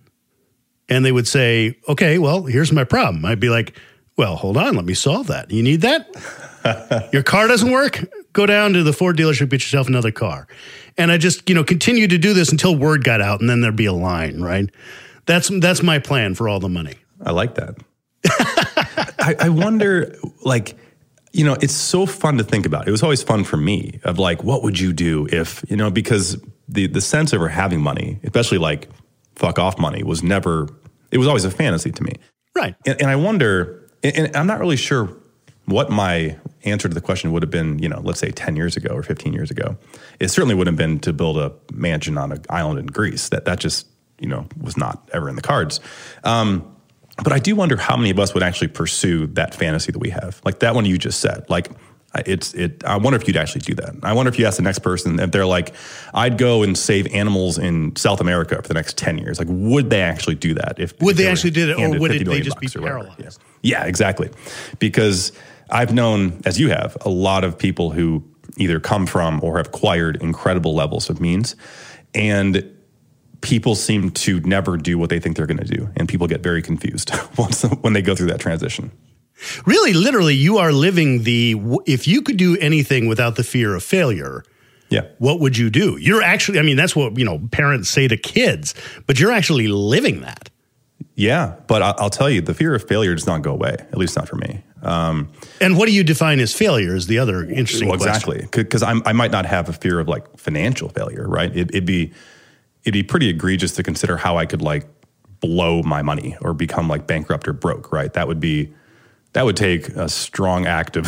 and 0.88 1.04
they 1.04 1.12
would 1.12 1.28
say, 1.28 1.76
okay, 1.88 2.18
well, 2.18 2.44
here's 2.44 2.72
my 2.72 2.84
problem. 2.84 3.24
I'd 3.24 3.40
be 3.40 3.50
like, 3.50 3.78
well, 4.16 4.36
hold 4.36 4.56
on, 4.56 4.74
let 4.74 4.84
me 4.84 4.94
solve 4.94 5.26
that. 5.26 5.50
You 5.50 5.62
need 5.62 5.82
that? 5.82 6.08
Your 7.12 7.22
car 7.22 7.48
doesn't 7.48 7.70
work? 7.70 8.04
Go 8.32 8.46
down 8.46 8.72
to 8.74 8.82
the 8.82 8.92
Ford 8.92 9.16
dealership, 9.16 9.48
get 9.50 9.60
yourself 9.62 9.88
another 9.88 10.10
car. 10.10 10.46
And 10.96 11.10
I 11.12 11.18
just, 11.18 11.48
you 11.48 11.54
know, 11.54 11.64
continue 11.64 12.06
to 12.08 12.18
do 12.18 12.34
this 12.34 12.50
until 12.50 12.74
word 12.74 13.04
got 13.04 13.20
out 13.20 13.40
and 13.40 13.48
then 13.48 13.60
there'd 13.60 13.76
be 13.76 13.86
a 13.86 13.92
line, 13.92 14.40
right? 14.40 14.68
That's 15.26 15.48
that's 15.60 15.82
my 15.82 15.98
plan 15.98 16.34
for 16.34 16.48
all 16.48 16.60
the 16.60 16.68
money. 16.68 16.94
I 17.24 17.32
like 17.32 17.54
that. 17.56 17.76
I, 19.18 19.36
I 19.40 19.48
wonder, 19.48 20.16
like, 20.44 20.76
you 21.32 21.44
know, 21.44 21.56
it's 21.60 21.74
so 21.74 22.06
fun 22.06 22.38
to 22.38 22.44
think 22.44 22.66
about. 22.66 22.88
It 22.88 22.90
was 22.90 23.02
always 23.02 23.22
fun 23.22 23.44
for 23.44 23.56
me 23.56 24.00
of 24.04 24.18
like, 24.18 24.42
what 24.42 24.62
would 24.62 24.78
you 24.78 24.92
do 24.92 25.28
if, 25.30 25.64
you 25.68 25.76
know, 25.76 25.90
because 25.90 26.40
the 26.68 26.86
the 26.86 27.00
sense 27.00 27.32
of 27.32 27.42
having 27.42 27.80
money, 27.80 28.20
especially 28.24 28.58
like 28.58 28.88
fuck 29.34 29.58
off 29.58 29.78
money 29.78 30.02
was 30.02 30.22
never, 30.22 30.68
it 31.10 31.18
was 31.18 31.26
always 31.26 31.44
a 31.44 31.50
fantasy 31.50 31.90
to 31.92 32.02
me. 32.02 32.12
Right. 32.54 32.74
And, 32.86 33.00
and 33.02 33.10
I 33.10 33.16
wonder, 33.16 33.88
and, 34.02 34.16
and 34.16 34.36
I'm 34.36 34.46
not 34.46 34.58
really 34.60 34.76
sure 34.76 35.16
what 35.68 35.90
my 35.90 36.36
answer 36.64 36.88
to 36.88 36.94
the 36.94 37.00
question 37.00 37.30
would 37.32 37.42
have 37.42 37.50
been, 37.50 37.78
you 37.78 37.88
know, 37.88 38.00
let's 38.02 38.18
say 38.20 38.30
10 38.30 38.56
years 38.56 38.76
ago 38.76 38.94
or 38.94 39.02
15 39.02 39.32
years 39.32 39.50
ago. 39.50 39.76
It 40.18 40.28
certainly 40.28 40.54
wouldn't 40.54 40.78
have 40.78 40.88
been 40.88 40.98
to 41.00 41.12
build 41.12 41.38
a 41.38 41.52
mansion 41.72 42.16
on 42.18 42.32
an 42.32 42.42
island 42.50 42.78
in 42.78 42.86
Greece. 42.86 43.28
That, 43.28 43.44
that 43.44 43.60
just, 43.60 43.86
you 44.18 44.28
know, 44.28 44.46
was 44.60 44.76
not 44.76 45.08
ever 45.12 45.28
in 45.28 45.36
the 45.36 45.42
cards. 45.42 45.80
Um, 46.24 46.74
but 47.22 47.32
I 47.32 47.38
do 47.38 47.54
wonder 47.54 47.76
how 47.76 47.96
many 47.96 48.10
of 48.10 48.18
us 48.18 48.32
would 48.34 48.42
actually 48.42 48.68
pursue 48.68 49.26
that 49.28 49.54
fantasy 49.54 49.92
that 49.92 49.98
we 49.98 50.10
have, 50.10 50.40
like 50.44 50.60
that 50.60 50.74
one 50.74 50.84
you 50.84 50.98
just 50.98 51.20
said. 51.20 51.44
Like, 51.48 51.68
it's 52.26 52.54
it. 52.54 52.82
I 52.84 52.96
wonder 52.96 53.18
if 53.18 53.26
you'd 53.28 53.36
actually 53.36 53.60
do 53.60 53.74
that. 53.74 53.94
I 54.02 54.14
wonder 54.14 54.30
if 54.30 54.38
you 54.38 54.46
ask 54.46 54.56
the 54.56 54.62
next 54.62 54.78
person 54.78 55.20
if 55.20 55.30
they're 55.30 55.44
like, 55.44 55.74
"I'd 56.14 56.38
go 56.38 56.62
and 56.62 56.76
save 56.76 57.06
animals 57.08 57.58
in 57.58 57.94
South 57.96 58.20
America 58.20 58.56
for 58.62 58.66
the 58.66 58.74
next 58.74 58.96
ten 58.96 59.18
years." 59.18 59.38
Like, 59.38 59.48
would 59.50 59.90
they 59.90 60.00
actually 60.00 60.36
do 60.36 60.54
that? 60.54 60.76
If 60.78 60.98
Would 61.02 61.12
if 61.12 61.16
they 61.18 61.24
were 61.26 61.30
actually 61.32 61.50
do 61.50 61.70
it, 61.70 61.78
or 61.78 61.98
would 61.98 62.12
it- 62.12 62.26
they 62.26 62.40
just 62.40 62.58
be 62.60 62.68
paralyzed? 62.68 63.20
Yeah. 63.62 63.80
yeah, 63.80 63.84
exactly. 63.84 64.30
Because 64.78 65.32
I've 65.70 65.92
known, 65.92 66.40
as 66.44 66.58
you 66.58 66.70
have, 66.70 66.96
a 67.02 67.08
lot 67.10 67.44
of 67.44 67.58
people 67.58 67.90
who 67.90 68.24
either 68.56 68.80
come 68.80 69.06
from 69.06 69.40
or 69.42 69.58
have 69.58 69.68
acquired 69.68 70.16
incredible 70.22 70.74
levels 70.74 71.10
of 71.10 71.20
means, 71.20 71.54
and 72.14 72.74
people 73.40 73.74
seem 73.74 74.10
to 74.10 74.40
never 74.40 74.76
do 74.76 74.98
what 74.98 75.10
they 75.10 75.20
think 75.20 75.36
they're 75.36 75.46
going 75.46 75.58
to 75.58 75.64
do, 75.76 75.88
and 75.96 76.08
people 76.08 76.26
get 76.26 76.42
very 76.42 76.62
confused 76.62 77.10
once 77.38 77.62
when 77.82 77.92
they 77.92 78.02
go 78.02 78.14
through 78.14 78.28
that 78.28 78.40
transition. 78.40 78.90
Really, 79.66 79.92
literally, 79.92 80.34
you 80.34 80.58
are 80.58 80.72
living 80.72 81.22
the 81.22 81.54
if 81.86 82.08
you 82.08 82.22
could 82.22 82.36
do 82.36 82.56
anything 82.58 83.06
without 83.06 83.36
the 83.36 83.44
fear 83.44 83.74
of 83.76 83.84
failure, 83.84 84.42
Yeah. 84.88 85.02
what 85.18 85.38
would 85.38 85.56
you 85.56 85.70
do? 85.70 85.96
You're 86.00 86.22
actually, 86.22 86.58
I 86.58 86.62
mean, 86.62 86.76
that's 86.76 86.96
what, 86.96 87.16
you 87.16 87.24
know, 87.24 87.38
parents 87.52 87.88
say 87.88 88.08
to 88.08 88.16
kids, 88.16 88.74
but 89.06 89.20
you're 89.20 89.30
actually 89.30 89.68
living 89.68 90.22
that. 90.22 90.50
Yeah, 91.14 91.54
but 91.68 91.82
I- 91.82 91.94
I'll 91.98 92.10
tell 92.10 92.28
you, 92.30 92.40
the 92.40 92.54
fear 92.54 92.74
of 92.74 92.88
failure 92.88 93.14
does 93.14 93.26
not 93.28 93.42
go 93.42 93.52
away. 93.52 93.76
At 93.92 93.98
least 93.98 94.16
not 94.16 94.28
for 94.28 94.34
me. 94.36 94.62
Um, 94.82 95.28
And 95.60 95.76
what 95.76 95.86
do 95.86 95.92
you 95.92 96.04
define 96.04 96.40
as 96.40 96.52
failure 96.54 96.94
is 96.94 97.06
the 97.06 97.18
other 97.18 97.44
interesting 97.44 97.88
well, 97.88 97.98
question. 97.98 98.32
exactly, 98.32 98.62
because 98.62 98.82
I 98.82 99.12
might 99.12 99.30
not 99.30 99.46
have 99.46 99.68
a 99.68 99.72
fear 99.72 100.00
of 100.00 100.08
like 100.08 100.38
financial 100.38 100.88
failure, 100.88 101.26
right? 101.28 101.50
It, 101.54 101.70
it'd 101.70 101.84
be 101.84 102.12
it'd 102.84 102.92
be 102.94 103.02
pretty 103.02 103.28
egregious 103.28 103.72
to 103.72 103.82
consider 103.82 104.16
how 104.16 104.38
I 104.38 104.46
could 104.46 104.62
like 104.62 104.86
blow 105.40 105.82
my 105.82 106.02
money 106.02 106.36
or 106.40 106.54
become 106.54 106.88
like 106.88 107.06
bankrupt 107.06 107.46
or 107.48 107.52
broke, 107.52 107.92
right? 107.92 108.12
That 108.12 108.28
would 108.28 108.40
be 108.40 108.72
that 109.34 109.44
would 109.44 109.56
take 109.56 109.88
a 109.90 110.08
strong 110.08 110.66
act 110.66 110.96
of, 110.96 111.06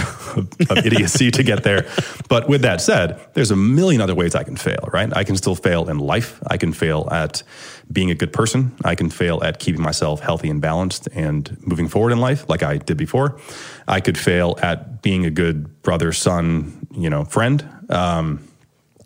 of 0.70 0.78
idiocy 0.84 1.30
to 1.30 1.42
get 1.42 1.62
there. 1.62 1.88
But 2.28 2.48
with 2.48 2.62
that 2.62 2.80
said, 2.80 3.18
there's 3.32 3.50
a 3.50 3.56
million 3.56 4.00
other 4.00 4.14
ways 4.14 4.34
I 4.34 4.44
can 4.44 4.56
fail, 4.56 4.88
right? 4.92 5.10
I 5.16 5.24
can 5.24 5.36
still 5.36 5.54
fail 5.54 5.88
in 5.88 5.98
life. 5.98 6.38
I 6.46 6.58
can 6.58 6.72
fail 6.72 7.08
at 7.10 7.42
being 7.90 8.10
a 8.10 8.14
good 8.14 8.32
person. 8.32 8.76
I 8.84 8.94
can 8.94 9.08
fail 9.08 9.42
at 9.42 9.58
keeping 9.58 9.82
myself 9.82 10.20
healthy 10.20 10.50
and 10.50 10.60
balanced 10.60 11.08
and 11.14 11.56
moving 11.66 11.88
forward 11.88 12.12
in 12.12 12.20
life 12.20 12.48
like 12.48 12.62
I 12.62 12.76
did 12.76 12.98
before. 12.98 13.40
I 13.88 14.00
could 14.00 14.18
fail 14.18 14.58
at 14.62 15.02
being 15.02 15.24
a 15.24 15.30
good 15.30 15.82
brother, 15.82 16.12
son, 16.12 16.86
you 16.94 17.08
know, 17.08 17.24
friend. 17.24 17.66
Um, 17.88 18.46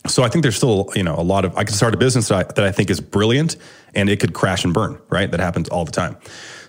so 0.07 0.23
I 0.23 0.29
think 0.29 0.43
there's 0.43 0.57
still, 0.57 0.91
you 0.95 1.03
know, 1.03 1.15
a 1.15 1.23
lot 1.23 1.45
of, 1.45 1.57
I 1.57 1.65
could 1.65 1.75
start 1.75 1.95
a 1.95 1.97
business 1.97 2.29
that 2.29 2.39
I, 2.39 2.53
that 2.53 2.65
I 2.65 2.73
think 2.73 2.91
is 2.91 3.01
brilliant 3.01 3.57
and 3.95 4.11
it 4.11 4.21
could 4.21 4.35
crash 4.35 4.65
and 4.65 4.75
burn, 4.75 5.01
right? 5.09 5.31
That 5.31 5.41
happens 5.41 5.69
all 5.69 5.85
the 5.85 5.93
time. 5.93 6.17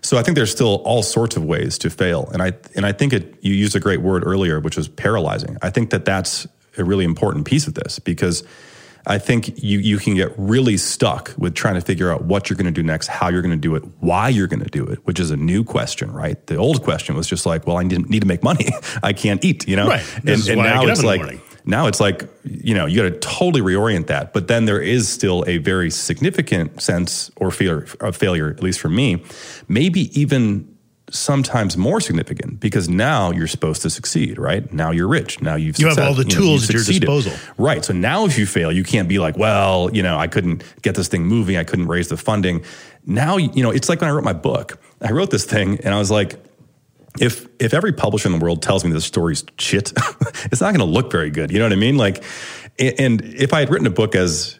So 0.05 0.17
I 0.17 0.23
think 0.23 0.35
there's 0.35 0.51
still 0.51 0.75
all 0.85 1.01
sorts 1.01 1.35
of 1.35 1.43
ways 1.43 1.79
to 1.79 1.89
fail. 1.89 2.29
And 2.31 2.41
I, 2.41 2.53
and 2.75 2.85
I 2.85 2.91
think 2.91 3.11
it, 3.11 3.35
you 3.41 3.53
used 3.53 3.75
a 3.75 3.79
great 3.79 4.01
word 4.01 4.23
earlier, 4.25 4.59
which 4.59 4.77
was 4.77 4.87
paralyzing. 4.87 5.57
I 5.63 5.71
think 5.71 5.89
that 5.89 6.05
that's 6.05 6.45
a 6.77 6.83
really 6.83 7.05
important 7.05 7.45
piece 7.45 7.65
of 7.65 7.73
this 7.73 7.97
because 7.97 8.43
I 9.07 9.17
think 9.17 9.63
you, 9.63 9.79
you 9.79 9.97
can 9.97 10.13
get 10.15 10.31
really 10.37 10.77
stuck 10.77 11.33
with 11.37 11.55
trying 11.55 11.75
to 11.75 11.81
figure 11.81 12.11
out 12.11 12.23
what 12.25 12.49
you're 12.49 12.57
going 12.57 12.65
to 12.65 12.71
do 12.71 12.83
next, 12.83 13.07
how 13.07 13.29
you're 13.29 13.41
going 13.41 13.55
to 13.55 13.57
do 13.57 13.75
it, 13.75 13.83
why 13.99 14.29
you're 14.29 14.47
going 14.47 14.63
to 14.63 14.69
do 14.69 14.85
it, 14.85 14.99
which 15.05 15.19
is 15.19 15.31
a 15.31 15.37
new 15.37 15.63
question, 15.63 16.11
right? 16.11 16.45
The 16.47 16.55
old 16.55 16.83
question 16.83 17.15
was 17.15 17.27
just 17.27 17.45
like, 17.45 17.65
well, 17.65 17.77
I 17.77 17.83
need, 17.83 18.07
need 18.09 18.21
to 18.21 18.27
make 18.27 18.43
money. 18.43 18.67
I 19.03 19.13
can't 19.13 19.43
eat, 19.43 19.67
you 19.67 19.75
know? 19.75 19.87
Right. 19.87 20.05
And, 20.17 20.47
and 20.47 20.57
now 20.57 20.85
it's 20.85 21.03
like, 21.03 21.21
morning. 21.21 21.41
Now 21.65 21.87
it's 21.87 21.99
like 21.99 22.27
you 22.43 22.73
know 22.73 22.85
you 22.85 23.01
got 23.01 23.09
to 23.09 23.19
totally 23.19 23.61
reorient 23.61 24.07
that. 24.07 24.33
But 24.33 24.47
then 24.47 24.65
there 24.65 24.81
is 24.81 25.07
still 25.07 25.43
a 25.47 25.57
very 25.57 25.89
significant 25.89 26.81
sense 26.81 27.31
or 27.37 27.51
fear 27.51 27.87
of 27.99 28.15
failure 28.15 28.49
at 28.49 28.61
least 28.63 28.79
for 28.79 28.89
me 28.89 29.23
maybe 29.67 30.19
even 30.19 30.67
sometimes 31.11 31.77
more 31.77 32.01
significant 32.01 32.59
because 32.59 32.89
now 32.89 33.31
you're 33.31 33.47
supposed 33.47 33.81
to 33.83 33.89
succeed 33.89 34.37
right? 34.39 34.71
Now 34.73 34.91
you're 34.91 35.07
rich. 35.07 35.41
Now 35.41 35.55
you've 35.55 35.77
You 35.79 35.87
have 35.87 35.99
all 35.99 36.13
the 36.15 36.23
know, 36.23 36.29
tools 36.29 36.69
at 36.69 36.73
your 36.73 36.83
disposal. 36.83 37.31
right. 37.57 37.85
So 37.85 37.93
now 37.93 38.25
if 38.25 38.37
you 38.37 38.45
fail 38.45 38.71
you 38.71 38.83
can't 38.83 39.07
be 39.07 39.19
like 39.19 39.37
well 39.37 39.89
you 39.93 40.01
know 40.03 40.17
i 40.17 40.27
couldn't 40.27 40.63
get 40.81 40.95
this 40.95 41.07
thing 41.07 41.25
moving. 41.25 41.57
I 41.57 41.63
couldn't 41.63 41.87
raise 41.87 42.07
the 42.09 42.17
funding. 42.17 42.63
Now 43.05 43.37
you 43.37 43.61
know 43.63 43.71
it's 43.71 43.87
like 43.89 44.01
when 44.01 44.09
i 44.09 44.13
wrote 44.13 44.23
my 44.23 44.33
book 44.33 44.79
i 45.01 45.11
wrote 45.11 45.29
this 45.29 45.45
thing 45.45 45.79
and 45.83 45.93
i 45.93 45.99
was 45.99 46.09
like 46.09 46.39
if 47.19 47.47
if 47.59 47.73
every 47.73 47.93
publisher 47.93 48.27
in 48.29 48.37
the 48.37 48.43
world 48.43 48.61
tells 48.61 48.83
me 48.83 48.91
this 48.91 49.05
story's 49.05 49.43
shit, 49.57 49.91
it's 50.45 50.61
not 50.61 50.75
going 50.75 50.79
to 50.79 50.85
look 50.85 51.11
very 51.11 51.29
good. 51.29 51.51
You 51.51 51.59
know 51.59 51.65
what 51.65 51.73
I 51.73 51.77
mean? 51.77 51.97
Like, 51.97 52.23
and 52.79 53.21
if 53.23 53.53
I 53.53 53.59
had 53.59 53.69
written 53.69 53.87
a 53.87 53.91
book 53.91 54.15
as 54.15 54.59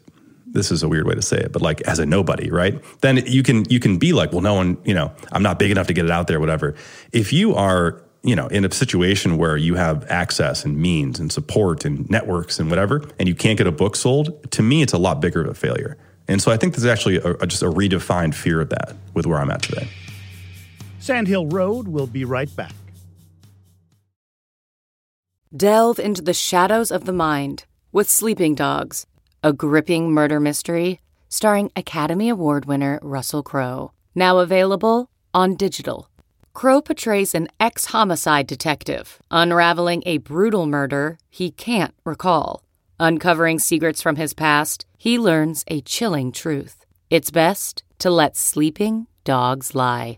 this 0.56 0.72
is 0.72 0.84
a 0.84 0.88
weird 0.88 1.06
way 1.06 1.14
to 1.14 1.22
say 1.22 1.38
it, 1.38 1.52
but 1.52 1.62
like 1.62 1.82
as 1.82 2.00
a 2.00 2.06
nobody, 2.06 2.50
right? 2.50 2.82
Then 3.02 3.18
you 3.26 3.44
can 3.44 3.70
you 3.70 3.80
can 3.80 3.98
be 3.98 4.14
like, 4.14 4.32
well, 4.32 4.42
no 4.42 4.54
one, 4.54 4.78
you 4.86 4.94
know, 4.94 5.12
I'm 5.32 5.44
not 5.44 5.60
big 5.60 5.70
enough 5.70 5.88
to 5.88 5.94
get 5.94 6.06
it 6.06 6.12
out 6.12 6.28
there, 6.28 6.40
whatever. 6.40 6.76
If 7.12 7.34
you 7.34 7.54
are, 7.56 8.02
you 8.24 8.36
know, 8.36 8.48
in 8.48 8.64
a 8.66 8.72
situation 8.72 9.38
where 9.38 9.58
you 9.58 9.76
have 9.76 10.10
access 10.10 10.64
and 10.66 10.78
means 10.78 11.20
and 11.20 11.32
support 11.32 11.86
and 11.86 12.10
networks 12.10 12.58
and 12.58 12.70
whatever, 12.70 13.04
and 13.20 13.28
you 13.28 13.36
can't 13.36 13.58
get 13.58 13.68
a 13.68 13.72
book 13.72 13.96
sold, 13.96 14.50
to 14.52 14.64
me, 14.64 14.82
it's 14.82 14.94
a 14.94 14.98
lot 14.98 15.20
bigger 15.20 15.42
of 15.42 15.50
a 15.50 15.54
failure. 15.54 15.98
And 16.28 16.42
so 16.42 16.52
I 16.52 16.58
think 16.58 16.74
there's 16.74 16.86
actually 16.86 17.18
a- 17.18 17.46
just 17.46 17.62
a 17.62 17.68
redefined 17.68 18.34
fear 18.34 18.62
of 18.62 18.70
that 18.70 18.96
with 19.14 19.28
where 19.28 19.40
I'm 19.40 19.52
at 19.52 19.62
today. 19.62 19.88
Sandhill 21.06 21.46
Road 21.46 21.88
will 21.88 22.08
be 22.08 22.26
right 22.26 22.50
back. 22.56 22.74
Delve 25.56 26.00
into 26.00 26.24
the 26.24 26.34
shadows 26.34 26.90
of 26.90 27.06
the 27.06 27.14
mind 27.14 27.66
with 27.92 28.10
Sleeping 28.10 28.56
Dogs, 28.56 29.06
a 29.44 29.54
gripping 29.54 30.12
murder 30.12 30.40
mystery 30.40 31.00
starring 31.30 31.70
Academy 31.76 32.28
Award 32.28 32.66
winner 32.66 32.98
Russell 33.04 33.44
Crowe. 33.44 33.92
Now 34.16 34.40
available 34.40 35.12
on 35.32 35.54
digital. 35.54 36.10
Crowe 36.56 36.82
portrays 36.82 37.36
an 37.36 37.50
ex 37.60 37.86
homicide 37.94 38.48
detective 38.48 39.20
unraveling 39.30 40.02
a 40.08 40.18
brutal 40.18 40.66
murder 40.66 41.20
he 41.30 41.52
can't 41.52 41.94
recall. 42.04 42.64
Uncovering 43.00 43.60
secrets 43.60 44.02
from 44.02 44.16
his 44.16 44.34
past, 44.34 44.88
he 44.98 45.20
learns 45.20 45.64
a 45.68 45.82
chilling 45.82 46.32
truth. 46.32 46.84
It's 47.12 47.30
best 47.30 47.84
to 48.00 48.10
let 48.10 48.36
sleeping 48.36 49.06
dogs 49.24 49.76
lie. 49.76 50.18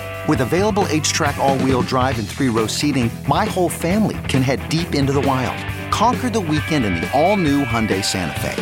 With 0.27 0.41
available 0.41 0.83
HTRAC, 0.83 1.37
all 1.37 1.57
wheel 1.59 1.81
drive, 1.81 2.19
and 2.19 2.27
three 2.27 2.49
row 2.49 2.67
seating, 2.67 3.09
my 3.27 3.45
whole 3.45 3.69
family 3.69 4.19
can 4.27 4.43
head 4.43 4.69
deep 4.69 4.93
into 4.93 5.13
the 5.13 5.21
wild. 5.21 5.57
Conquer 5.91 6.29
the 6.29 6.39
weekend 6.39 6.85
in 6.85 6.93
the 6.95 7.09
all 7.19 7.37
new 7.37 7.65
Hyundai 7.65 8.05
Santa 8.05 8.39
Fe. 8.39 8.53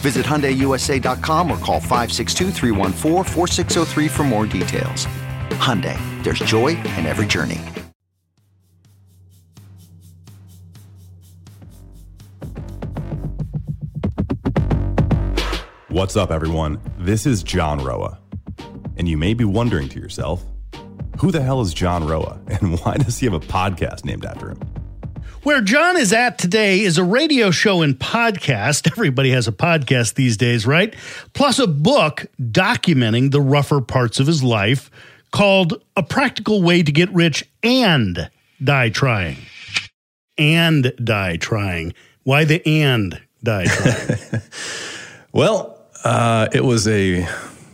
Visit 0.00 0.24
HyundaiUSA.com 0.24 1.50
or 1.50 1.58
call 1.58 1.80
562-314-4603 1.80 4.10
for 4.10 4.22
more 4.22 4.46
details. 4.46 5.06
Hyundai, 5.58 5.98
there's 6.22 6.38
joy 6.38 6.68
in 6.68 7.04
every 7.04 7.26
journey. 7.26 7.60
What's 15.88 16.16
up, 16.16 16.30
everyone? 16.30 16.80
This 16.96 17.26
is 17.26 17.42
John 17.42 17.84
Roa. 17.84 18.20
And 18.96 19.08
you 19.08 19.18
may 19.18 19.34
be 19.34 19.44
wondering 19.44 19.88
to 19.88 19.98
yourself, 19.98 20.44
who 21.20 21.30
the 21.30 21.42
hell 21.42 21.60
is 21.60 21.74
John 21.74 22.06
Roa 22.06 22.40
and 22.48 22.80
why 22.80 22.96
does 22.96 23.18
he 23.18 23.26
have 23.26 23.34
a 23.34 23.40
podcast 23.40 24.06
named 24.06 24.24
after 24.24 24.50
him? 24.50 24.58
Where 25.42 25.60
John 25.60 25.98
is 25.98 26.14
at 26.14 26.38
today 26.38 26.80
is 26.80 26.96
a 26.96 27.04
radio 27.04 27.50
show 27.50 27.82
and 27.82 27.98
podcast. 27.98 28.86
Everybody 28.92 29.30
has 29.30 29.46
a 29.46 29.52
podcast 29.52 30.14
these 30.14 30.38
days, 30.38 30.66
right? 30.66 30.94
Plus 31.34 31.58
a 31.58 31.66
book 31.66 32.24
documenting 32.40 33.32
the 33.32 33.40
rougher 33.40 33.82
parts 33.82 34.18
of 34.18 34.26
his 34.26 34.42
life 34.42 34.90
called 35.30 35.82
A 35.94 36.02
Practical 36.02 36.62
Way 36.62 36.82
to 36.82 36.90
Get 36.90 37.12
Rich 37.12 37.44
and 37.62 38.30
Die 38.64 38.88
Trying. 38.88 39.36
And 40.38 40.94
die 41.04 41.36
trying. 41.36 41.92
Why 42.22 42.44
the 42.44 42.66
and 42.66 43.20
die 43.42 43.66
trying? 43.66 44.42
well, 45.32 45.82
uh, 46.02 46.48
it 46.52 46.64
was 46.64 46.88
a 46.88 47.28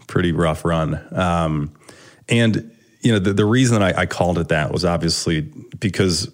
pretty 0.08 0.32
rough 0.32 0.64
run. 0.64 1.00
Um, 1.12 1.72
and, 2.28 2.75
you 3.06 3.12
know, 3.12 3.20
the, 3.20 3.32
the 3.32 3.44
reason 3.44 3.84
I, 3.84 4.00
I 4.00 4.06
called 4.06 4.36
it 4.36 4.48
that 4.48 4.72
was 4.72 4.84
obviously 4.84 5.42
because 5.78 6.28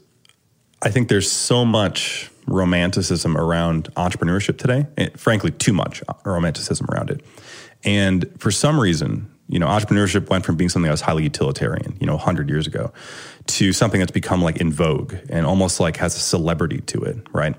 I 0.81 0.91
think 0.91 1.11
there's 1.11 1.31
so 1.31 1.67
much 1.67 2.31
romanticism 2.47 3.37
around 3.37 3.93
entrepreneurship 3.95 4.57
today, 4.57 4.87
and 4.97 5.21
frankly, 5.21 5.50
too 5.50 5.75
much 5.75 6.02
romanticism 6.25 6.87
around 6.91 7.11
it. 7.11 7.23
And 7.85 8.25
for 8.38 8.50
some 8.50 8.81
reason, 8.81 9.31
you 9.49 9.59
know, 9.59 9.67
entrepreneurship 9.67 10.31
went 10.31 10.47
from 10.47 10.57
being 10.57 10.71
something 10.71 10.87
that 10.87 10.93
was 10.93 11.02
highly 11.02 11.25
utilitarian, 11.25 11.95
you 12.00 12.07
know, 12.07 12.14
100 12.14 12.49
years 12.49 12.67
ago, 12.67 12.91
to 13.49 13.75
something 13.75 14.00
that's 14.00 14.11
become 14.11 14.41
like 14.41 14.57
in 14.57 14.73
vogue 14.73 15.14
and 15.29 15.45
almost 15.45 15.79
like 15.79 15.99
has 15.99 16.17
a 16.17 16.21
celebrity 16.21 16.81
to 16.81 17.02
it, 17.02 17.19
right? 17.35 17.55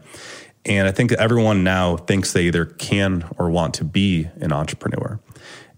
And 0.65 0.87
I 0.87 0.91
think 0.91 1.11
everyone 1.11 1.63
now 1.63 1.97
thinks 1.97 2.33
they 2.33 2.45
either 2.45 2.65
can 2.65 3.29
or 3.37 3.51
want 3.51 3.75
to 3.75 3.83
be 3.83 4.27
an 4.37 4.51
entrepreneur. 4.51 5.19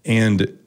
And 0.06 0.58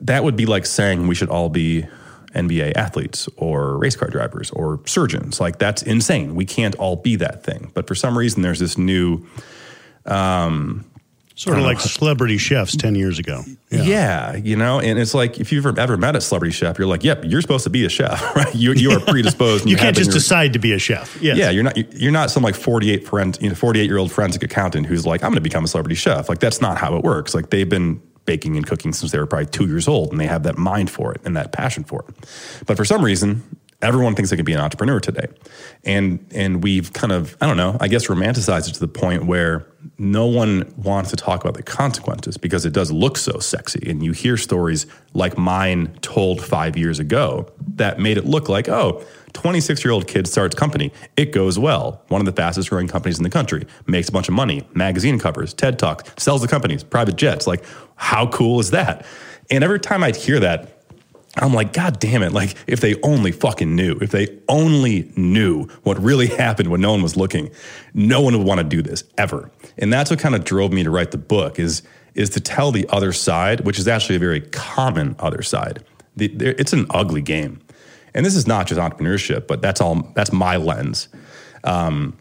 that 0.00 0.24
would 0.24 0.36
be 0.36 0.46
like 0.46 0.64
saying 0.64 1.06
we 1.06 1.14
should 1.14 1.28
all 1.28 1.50
be 1.50 1.86
NBA 2.34 2.76
athletes 2.76 3.28
or 3.36 3.78
race 3.78 3.96
car 3.96 4.08
drivers 4.08 4.50
or 4.50 4.80
surgeons. 4.86 5.40
Like 5.40 5.58
that's 5.58 5.82
insane. 5.82 6.34
We 6.34 6.44
can't 6.44 6.74
all 6.76 6.96
be 6.96 7.16
that 7.16 7.44
thing. 7.44 7.70
But 7.74 7.86
for 7.86 7.94
some 7.94 8.16
reason, 8.16 8.42
there's 8.42 8.58
this 8.58 8.76
new, 8.76 9.26
um, 10.06 10.84
sort 11.36 11.58
of 11.58 11.64
like 11.64 11.80
celebrity 11.80 12.38
chefs 12.38 12.76
10 12.76 12.94
years 12.94 13.18
ago. 13.18 13.42
Yeah. 13.70 13.82
yeah. 13.82 14.36
you 14.36 14.56
know, 14.56 14.80
and 14.80 14.98
it's 14.98 15.14
like 15.14 15.40
if 15.40 15.52
you've 15.52 15.66
ever 15.66 15.96
met 15.96 16.14
a 16.14 16.20
celebrity 16.20 16.52
chef, 16.52 16.78
you're 16.78 16.86
like, 16.86 17.02
yep, 17.02 17.24
you're 17.24 17.40
supposed 17.40 17.64
to 17.64 17.70
be 17.70 17.84
a 17.84 17.88
chef, 17.88 18.36
right? 18.36 18.54
You, 18.54 18.72
you 18.72 18.90
are 18.92 19.00
predisposed. 19.00 19.64
you, 19.64 19.72
you 19.72 19.76
can't 19.76 19.96
just 19.96 20.12
decide 20.12 20.52
to 20.52 20.58
be 20.58 20.72
a 20.72 20.78
chef. 20.78 21.20
Yes. 21.20 21.36
Yeah, 21.36 21.50
you're 21.50 21.64
not 21.64 21.76
you're 21.94 22.12
not 22.12 22.30
some 22.30 22.42
like 22.42 22.54
48 22.54 23.06
friend, 23.06 23.36
you 23.40 23.48
know, 23.48 23.54
48 23.54 23.84
year 23.84 23.98
old 23.98 24.12
forensic 24.12 24.42
accountant 24.42 24.86
who's 24.86 25.04
like, 25.04 25.22
I'm 25.22 25.30
going 25.30 25.36
to 25.36 25.40
become 25.40 25.64
a 25.64 25.68
celebrity 25.68 25.96
chef. 25.96 26.28
Like 26.28 26.38
that's 26.38 26.60
not 26.60 26.78
how 26.78 26.96
it 26.96 27.02
works. 27.02 27.34
Like 27.34 27.50
they've 27.50 27.68
been 27.68 28.00
baking 28.24 28.56
and 28.56 28.66
cooking 28.66 28.92
since 28.92 29.12
they 29.12 29.18
were 29.18 29.26
probably 29.26 29.46
two 29.46 29.66
years 29.66 29.88
old, 29.88 30.10
and 30.10 30.20
they 30.20 30.26
have 30.26 30.42
that 30.44 30.56
mind 30.56 30.90
for 30.90 31.12
it 31.12 31.20
and 31.24 31.36
that 31.36 31.52
passion 31.52 31.84
for 31.84 32.04
it. 32.08 32.14
But 32.66 32.76
for 32.76 32.84
some 32.84 33.04
reason, 33.04 33.42
everyone 33.82 34.14
thinks 34.14 34.30
they 34.30 34.36
can 34.36 34.44
be 34.44 34.52
an 34.52 34.60
entrepreneur 34.60 35.00
today, 35.00 35.26
and 35.84 36.26
and 36.34 36.62
we've 36.62 36.92
kind 36.92 37.12
of 37.12 37.36
I 37.40 37.46
don't 37.46 37.56
know, 37.56 37.76
I 37.80 37.88
guess 37.88 38.06
romanticized 38.06 38.68
it 38.68 38.74
to 38.74 38.80
the 38.80 38.88
point 38.88 39.26
where 39.26 39.66
no 39.98 40.26
one 40.26 40.72
wants 40.76 41.10
to 41.10 41.16
talk 41.16 41.42
about 41.42 41.54
the 41.54 41.62
consequences 41.62 42.36
because 42.36 42.64
it 42.64 42.72
does 42.72 42.90
look 42.90 43.16
so 43.16 43.38
sexy. 43.38 43.88
And 43.88 44.02
you 44.02 44.12
hear 44.12 44.36
stories 44.36 44.86
like 45.12 45.36
mine 45.36 45.96
told 46.00 46.42
five 46.42 46.76
years 46.76 46.98
ago 46.98 47.52
that 47.76 47.98
made 47.98 48.16
it 48.16 48.24
look 48.24 48.48
like, 48.48 48.68
oh, 48.68 49.04
26 49.34 49.84
year 49.84 49.92
old 49.92 50.06
kid 50.06 50.26
starts 50.26 50.54
company. 50.54 50.92
It 51.16 51.32
goes 51.32 51.58
well. 51.58 52.02
One 52.08 52.20
of 52.20 52.24
the 52.24 52.32
fastest 52.32 52.70
growing 52.70 52.88
companies 52.88 53.18
in 53.18 53.24
the 53.24 53.30
country, 53.30 53.66
makes 53.86 54.08
a 54.08 54.12
bunch 54.12 54.28
of 54.28 54.34
money, 54.34 54.66
magazine 54.74 55.18
covers, 55.18 55.52
TED 55.52 55.78
Talks, 55.78 56.10
sells 56.22 56.40
the 56.40 56.48
companies, 56.48 56.82
private 56.82 57.16
jets. 57.16 57.46
Like, 57.46 57.64
how 57.96 58.26
cool 58.28 58.60
is 58.60 58.70
that? 58.70 59.04
And 59.50 59.62
every 59.62 59.80
time 59.80 60.02
I'd 60.02 60.16
hear 60.16 60.40
that, 60.40 60.70
I'm 61.36 61.52
like, 61.52 61.72
God 61.72 61.98
damn 61.98 62.22
it. 62.22 62.32
Like, 62.32 62.56
if 62.66 62.80
they 62.80 62.94
only 63.02 63.32
fucking 63.32 63.74
knew, 63.74 63.98
if 64.00 64.10
they 64.10 64.38
only 64.48 65.12
knew 65.16 65.66
what 65.82 66.00
really 66.00 66.26
happened 66.36 66.70
when 66.70 66.80
no 66.80 66.92
one 66.92 67.02
was 67.02 67.16
looking, 67.16 67.50
no 67.92 68.20
one 68.20 68.38
would 68.38 68.46
want 68.46 68.58
to 68.58 68.64
do 68.64 68.82
this 68.82 69.04
ever. 69.18 69.50
And 69.76 69.92
that's 69.92 70.10
what 70.10 70.20
kind 70.20 70.34
of 70.34 70.44
drove 70.44 70.72
me 70.72 70.84
to 70.84 70.90
write 70.90 71.10
the 71.10 71.18
book 71.18 71.58
is, 71.58 71.82
is 72.14 72.30
to 72.30 72.40
tell 72.40 72.70
the 72.70 72.86
other 72.88 73.12
side, 73.12 73.60
which 73.60 73.78
is 73.78 73.88
actually 73.88 74.16
a 74.16 74.20
very 74.20 74.40
common 74.40 75.16
other 75.18 75.42
side. 75.42 75.84
The, 76.16 76.32
it's 76.40 76.72
an 76.72 76.86
ugly 76.90 77.22
game. 77.22 77.60
And 78.14 78.24
this 78.24 78.36
is 78.36 78.46
not 78.46 78.66
just 78.66 78.80
entrepreneurship, 78.80 79.46
but 79.46 79.60
that's 79.60 79.80
all, 79.80 80.12
that's 80.14 80.32
my 80.32 80.56
lens. 80.56 81.08
Um, 81.64 82.16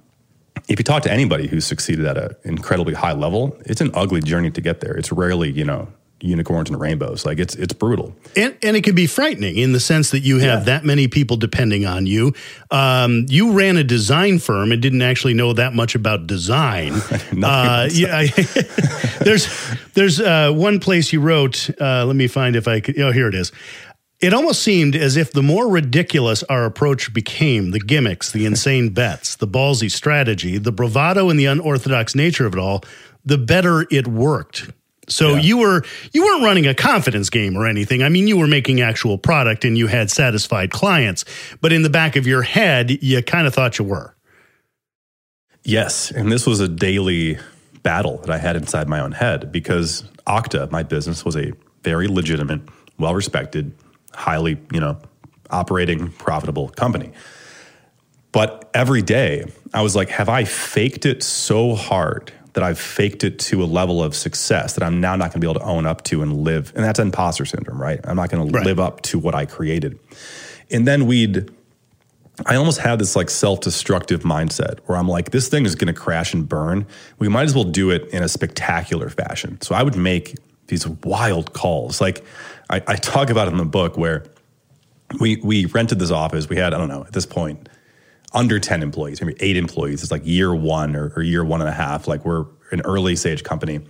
if 0.68 0.80
you 0.80 0.84
talk 0.84 1.04
to 1.04 1.12
anybody 1.12 1.48
who's 1.48 1.66
succeeded 1.66 2.06
at 2.06 2.18
an 2.18 2.36
incredibly 2.44 2.94
high 2.94 3.14
level, 3.14 3.58
it's 3.66 3.82
an 3.82 3.92
ugly 3.94 4.22
journey 4.22 4.50
to 4.52 4.62
get 4.62 4.80
there. 4.80 4.96
It's 4.96 5.12
rarely, 5.12 5.52
you 5.52 5.66
know, 5.66 5.88
unicorns 6.24 6.70
and 6.70 6.80
rainbows. 6.80 7.26
Like 7.26 7.38
it's 7.38 7.56
it's 7.56 7.74
brutal, 7.74 8.16
and 8.36 8.56
and 8.64 8.78
it 8.78 8.84
can 8.84 8.96
be 8.96 9.08
frightening 9.08 9.58
in 9.58 9.74
the 9.74 9.80
sense 9.80 10.12
that 10.12 10.22
you 10.22 10.40
have 10.40 10.60
yeah. 10.62 10.66
that 10.66 10.86
many 10.86 11.08
people 11.08 11.38
depending 11.38 11.86
on 11.86 12.06
you. 12.06 12.34
Um, 12.72 13.26
you 13.28 13.52
ran 13.52 13.78
a 13.78 13.84
design 13.84 14.40
firm 14.40 14.72
and 14.72 14.82
didn't 14.82 15.02
actually 15.02 15.34
know 15.34 15.54
that 15.54 15.74
much 15.74 15.96
about 15.96 16.26
design. 16.28 16.94
uh, 17.44 17.90
yeah, 17.92 18.18
I, 18.18 18.28
there's 19.24 19.48
there's 19.94 20.20
uh, 20.20 20.52
one 20.52 20.80
place 20.80 21.12
you 21.12 21.20
wrote. 21.20 21.70
Uh, 21.80 22.06
let 22.06 22.16
me 22.16 22.28
find 22.28 22.56
if 22.56 22.68
I 22.68 22.80
could. 22.80 23.00
Oh, 23.00 23.12
here 23.12 23.28
it 23.28 23.36
is. 23.36 23.52
It 24.24 24.34
almost 24.34 24.62
seemed 24.62 24.96
as 24.96 25.18
if 25.18 25.34
the 25.34 25.44
more 25.44 25.68
ridiculous 25.70 26.44
our 26.44 26.66
approach 26.66 27.14
became, 27.14 27.72
the 27.72 27.80
gimmicks, 27.80 28.32
the 28.32 28.46
insane 28.46 28.90
bets, 28.94 29.36
the 29.36 29.48
ballsy 29.48 29.92
strategy, 29.92 30.58
the 30.58 30.72
bravado, 30.72 31.30
and 31.30 31.40
the 31.40 31.46
unorthodox 31.46 32.16
nature 32.16 32.46
of 32.46 32.54
it 32.54 32.60
all, 32.60 32.84
the 33.26 33.38
better 33.38 33.86
it 33.92 34.08
worked. 34.08 34.72
So 35.10 35.36
yeah. 35.36 35.42
you 35.42 35.58
were 35.58 35.84
you 36.14 36.24
weren't 36.24 36.44
running 36.44 36.66
a 36.66 36.74
confidence 36.74 37.30
game 37.30 37.58
or 37.58 37.68
anything. 37.68 38.02
I 38.04 38.10
mean, 38.10 38.28
you 38.28 38.38
were 38.38 38.48
making 38.48 38.80
actual 38.80 39.18
product 39.18 39.66
and 39.66 39.78
you 39.78 39.88
had 39.88 40.10
satisfied 40.10 40.72
clients, 40.72 41.26
but 41.60 41.74
in 41.74 41.82
the 41.82 41.90
back 41.90 42.16
of 42.16 42.26
your 42.26 42.42
head, 42.42 43.04
you 43.04 43.22
kind 43.22 43.46
of 43.46 43.54
thought 43.54 43.78
you 43.80 43.86
were. 43.86 44.16
Yes, 45.64 46.12
and 46.12 46.32
this 46.32 46.46
was 46.46 46.62
a 46.62 46.68
daily 46.68 47.38
battle 47.84 48.18
that 48.20 48.30
I 48.30 48.38
had 48.38 48.56
inside 48.56 48.88
my 48.88 49.00
own 49.02 49.12
head 49.12 49.52
because 49.52 50.04
Akta, 50.26 50.72
my 50.72 50.84
business, 50.84 51.26
was 51.26 51.36
a 51.36 51.52
very 51.84 52.08
legitimate, 52.08 52.62
well-respected, 52.98 53.74
highly, 54.14 54.58
you 54.72 54.80
know, 54.80 54.98
operating 55.50 56.10
profitable 56.12 56.70
company. 56.70 57.12
But 58.32 58.70
every 58.74 59.02
day, 59.02 59.46
I 59.74 59.82
was 59.82 59.96
like, 59.96 60.10
have 60.10 60.30
I 60.30 60.44
faked 60.44 61.06
it 61.06 61.22
so 61.22 61.76
hard 61.76 62.34
that 62.54 62.64
I've 62.64 62.80
faked 62.80 63.24
it 63.24 63.40
to 63.40 63.64
a 63.64 63.66
level 63.66 64.02
of 64.02 64.16
success 64.16 64.74
that 64.74 64.84
I'm 64.84 65.02
now 65.02 65.16
not 65.16 65.32
going 65.32 65.34
to 65.34 65.40
be 65.40 65.48
able 65.48 65.60
to 65.60 65.66
own 65.66 65.86
up 65.86 66.04
to 66.06 66.22
and 66.22 66.44
live. 66.44 66.72
And 66.76 66.84
that's 66.84 67.00
imposter 67.00 67.46
syndrome, 67.46 67.82
right? 67.82 68.00
I'm 68.04 68.16
not 68.16 68.30
going 68.30 68.52
right. 68.52 68.62
to 68.62 68.66
live 68.68 68.80
up 68.80 69.02
to 69.04 69.20
what 69.20 69.36
I 69.36 69.46
created. 69.46 70.00
And 70.70 70.88
then 70.88 71.08
we'd, 71.08 71.52
I 72.46 72.56
almost 72.56 72.80
had 72.80 73.00
this 73.00 73.16
like 73.16 73.30
self 73.30 73.62
destructive 73.62 74.22
mindset 74.22 74.80
where 74.86 74.98
I'm 74.98 75.08
like, 75.08 75.32
this 75.32 75.50
thing 75.50 75.66
is 75.66 75.76
going 75.76 75.94
to 75.94 76.00
crash 76.00 76.34
and 76.34 76.48
burn. 76.48 76.86
We 77.18 77.28
might 77.28 77.44
as 77.44 77.56
well 77.56 77.64
do 77.64 77.90
it 77.90 78.08
in 78.10 78.22
a 78.22 78.30
spectacular 78.30 79.10
fashion. 79.10 79.60
So 79.62 79.74
I 79.74 79.82
would 79.82 79.96
make 79.96 80.36
these 80.74 80.88
wild 80.88 81.54
calls. 81.54 82.02
Like 82.02 82.24
I, 82.70 82.82
I 82.88 82.96
talk 82.96 83.30
about 83.30 83.48
it 83.48 83.52
in 83.52 83.58
the 83.58 83.66
book 83.66 83.98
where 83.98 84.26
we, 85.20 85.38
we 85.38 85.66
rented 85.66 86.00
this 86.00 86.12
office. 86.12 86.50
We 86.50 86.56
had, 86.56 86.74
I 86.74 86.78
don't 86.78 86.90
know, 86.90 87.06
at 87.06 87.14
this 87.14 87.26
point, 87.26 87.70
under 88.34 88.60
10 88.60 88.82
employees, 88.82 89.22
maybe 89.22 89.38
eight 89.40 89.58
employees. 89.58 90.02
It's 90.02 90.12
like 90.12 90.26
year 90.26 90.54
one 90.54 90.96
or, 90.96 91.14
or 91.16 91.22
year 91.22 91.44
one 91.44 91.62
and 91.62 91.70
a 91.70 91.74
half. 91.74 92.08
Like 92.08 92.26
we're 92.26 92.46
an 92.72 92.82
early 92.82 93.16
stage 93.16 93.44
company. 93.44 93.82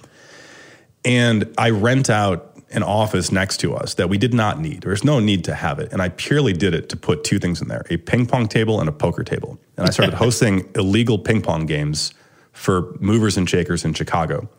And 1.05 1.53
I 1.57 1.69
rent 1.69 2.09
out 2.09 2.57
an 2.71 2.83
office 2.83 3.31
next 3.31 3.57
to 3.57 3.73
us 3.75 3.93
that 3.93 4.09
we 4.09 4.17
did 4.17 4.33
not 4.33 4.59
need. 4.59 4.81
There's 4.81 5.03
no 5.03 5.19
need 5.19 5.45
to 5.45 5.55
have 5.55 5.79
it. 5.79 5.93
And 5.93 6.01
I 6.01 6.09
purely 6.09 6.53
did 6.53 6.73
it 6.73 6.89
to 6.89 6.97
put 6.97 7.23
two 7.23 7.39
things 7.39 7.61
in 7.61 7.67
there 7.69 7.85
a 7.89 7.97
ping 7.97 8.25
pong 8.25 8.47
table 8.47 8.79
and 8.81 8.89
a 8.89 8.91
poker 8.91 9.23
table. 9.23 9.57
And 9.77 9.87
I 9.87 9.91
started 9.91 10.13
hosting 10.25 10.69
illegal 10.75 11.17
ping 11.17 11.41
pong 11.41 11.65
games 11.65 12.13
for 12.51 12.95
movers 12.99 13.37
and 13.37 13.49
shakers 13.49 13.85
in 13.85 13.93
Chicago. 13.93 14.49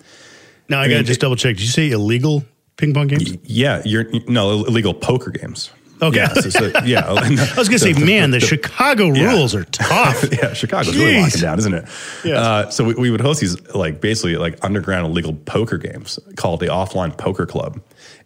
Now 0.69 0.81
I 0.81 0.89
got 0.89 0.99
to 0.99 1.03
just 1.03 1.21
double 1.21 1.37
check. 1.37 1.57
Did 1.57 1.63
you 1.63 1.69
say 1.69 1.91
illegal 1.91 2.45
ping 2.77 2.95
pong 2.95 3.09
games? 3.09 3.37
Yeah, 3.45 3.83
you're 3.85 4.07
no 4.29 4.65
illegal 4.65 4.95
poker 4.95 5.31
games. 5.31 5.71
Okay. 6.03 6.19
Yeah. 6.19 6.33
So, 6.35 6.51
so, 6.51 6.73
yeah. 6.85 7.05
I 7.07 7.21
was 7.57 7.69
going 7.69 7.79
to 7.79 7.79
say, 7.79 7.93
man, 8.05 8.31
the, 8.31 8.39
the, 8.39 8.41
the 8.41 8.47
Chicago 8.47 9.13
yeah. 9.13 9.33
rules 9.33 9.55
are 9.55 9.65
tough. 9.73 10.25
yeah. 10.33 10.53
Chicago's 10.53 10.95
Jeez. 10.95 10.99
really 10.99 11.21
locking 11.21 11.41
down, 11.41 11.59
isn't 11.59 11.75
it? 11.75 11.89
Yeah. 12.25 12.41
Uh, 12.41 12.71
so 12.71 12.85
we, 12.85 12.95
we, 12.95 13.11
would 13.11 13.21
host 13.21 13.41
these 13.41 13.61
like 13.75 14.01
basically 14.01 14.37
like 14.37 14.59
underground 14.63 15.07
illegal 15.07 15.35
poker 15.35 15.79
games 15.79 16.19
called 16.37 16.61
the 16.61 16.67
Offline 16.67 17.17
Poker 17.17 17.47
Club. 17.47 17.81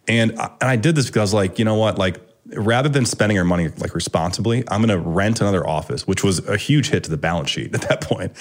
And, 0.07 0.31
and 0.31 0.51
I 0.61 0.75
did 0.75 0.95
this 0.95 1.05
because 1.05 1.17
I 1.17 1.21
was 1.21 1.33
like, 1.33 1.59
you 1.59 1.65
know 1.65 1.75
what? 1.75 1.97
Like, 1.97 2.19
rather 2.53 2.89
than 2.89 3.05
spending 3.05 3.37
our 3.37 3.43
money 3.43 3.69
like 3.77 3.93
responsibly, 3.95 4.63
I'm 4.69 4.81
going 4.81 4.89
to 4.89 4.97
rent 4.97 5.41
another 5.41 5.67
office, 5.67 6.07
which 6.07 6.23
was 6.23 6.45
a 6.47 6.57
huge 6.57 6.89
hit 6.89 7.03
to 7.05 7.09
the 7.09 7.17
balance 7.17 7.49
sheet 7.49 7.73
at 7.75 7.81
that 7.83 8.01
point. 8.01 8.31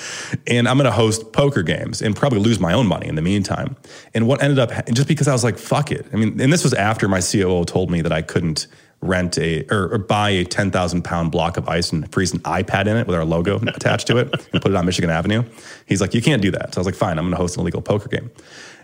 And 0.46 0.68
I'm 0.68 0.76
going 0.76 0.86
to 0.86 0.92
host 0.92 1.32
poker 1.32 1.62
games 1.62 2.02
and 2.02 2.16
probably 2.16 2.40
lose 2.40 2.58
my 2.58 2.72
own 2.72 2.86
money 2.86 3.06
in 3.06 3.14
the 3.14 3.22
meantime. 3.22 3.76
And 4.14 4.26
what 4.26 4.42
ended 4.42 4.58
up, 4.58 4.70
just 4.92 5.08
because 5.08 5.28
I 5.28 5.32
was 5.32 5.44
like, 5.44 5.58
fuck 5.58 5.90
it. 5.90 6.06
I 6.12 6.16
mean, 6.16 6.40
and 6.40 6.52
this 6.52 6.64
was 6.64 6.74
after 6.74 7.08
my 7.08 7.20
COO 7.20 7.64
told 7.64 7.90
me 7.90 8.00
that 8.00 8.12
I 8.12 8.22
couldn't 8.22 8.66
rent 9.00 9.38
a 9.38 9.64
or, 9.70 9.92
or 9.92 9.98
buy 9.98 10.30
a 10.30 10.44
10,000 10.44 11.02
pound 11.02 11.30
block 11.30 11.56
of 11.56 11.68
ice 11.68 11.92
and 11.92 12.10
freeze 12.12 12.32
an 12.32 12.40
iPad 12.40 12.86
in 12.88 12.96
it 12.96 13.06
with 13.06 13.14
our 13.14 13.24
logo 13.24 13.60
attached 13.68 14.08
to 14.08 14.16
it 14.16 14.32
and 14.52 14.60
put 14.60 14.72
it 14.72 14.74
on 14.74 14.84
Michigan 14.84 15.10
Avenue. 15.10 15.44
He's 15.86 16.00
like, 16.00 16.14
you 16.14 16.22
can't 16.22 16.42
do 16.42 16.50
that. 16.50 16.74
So 16.74 16.78
I 16.78 16.80
was 16.80 16.86
like, 16.86 16.96
fine, 16.96 17.18
I'm 17.18 17.24
going 17.24 17.32
to 17.32 17.36
host 17.36 17.56
an 17.56 17.60
illegal 17.60 17.82
poker 17.82 18.08
game. 18.08 18.30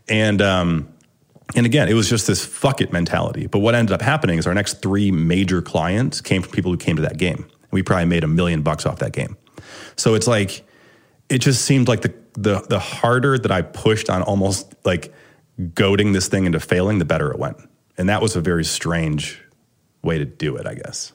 And, 0.08 0.40
um, 0.40 0.93
and 1.54 1.66
again, 1.66 1.88
it 1.88 1.94
was 1.94 2.08
just 2.08 2.26
this 2.26 2.44
fuck 2.44 2.80
it 2.80 2.92
mentality. 2.92 3.46
But 3.46 3.58
what 3.60 3.74
ended 3.74 3.92
up 3.92 4.02
happening 4.02 4.38
is 4.38 4.46
our 4.46 4.54
next 4.54 4.80
three 4.82 5.10
major 5.10 5.60
clients 5.62 6.20
came 6.20 6.42
from 6.42 6.52
people 6.52 6.70
who 6.70 6.76
came 6.78 6.96
to 6.96 7.02
that 7.02 7.18
game. 7.18 7.46
We 7.70 7.82
probably 7.82 8.06
made 8.06 8.24
a 8.24 8.28
million 8.28 8.62
bucks 8.62 8.86
off 8.86 8.98
that 9.00 9.12
game. 9.12 9.36
So 9.96 10.14
it's 10.14 10.26
like 10.26 10.66
it 11.28 11.38
just 11.38 11.64
seemed 11.64 11.88
like 11.88 12.02
the 12.02 12.14
the 12.34 12.60
the 12.68 12.78
harder 12.78 13.38
that 13.38 13.50
I 13.52 13.62
pushed 13.62 14.08
on 14.10 14.22
almost 14.22 14.74
like 14.84 15.12
goading 15.74 16.12
this 16.12 16.28
thing 16.28 16.46
into 16.46 16.60
failing, 16.60 16.98
the 16.98 17.04
better 17.04 17.30
it 17.30 17.38
went. 17.38 17.56
And 17.96 18.08
that 18.08 18.20
was 18.22 18.34
a 18.36 18.40
very 18.40 18.64
strange 18.64 19.40
way 20.02 20.18
to 20.18 20.24
do 20.24 20.56
it, 20.56 20.66
I 20.66 20.74
guess. 20.74 21.12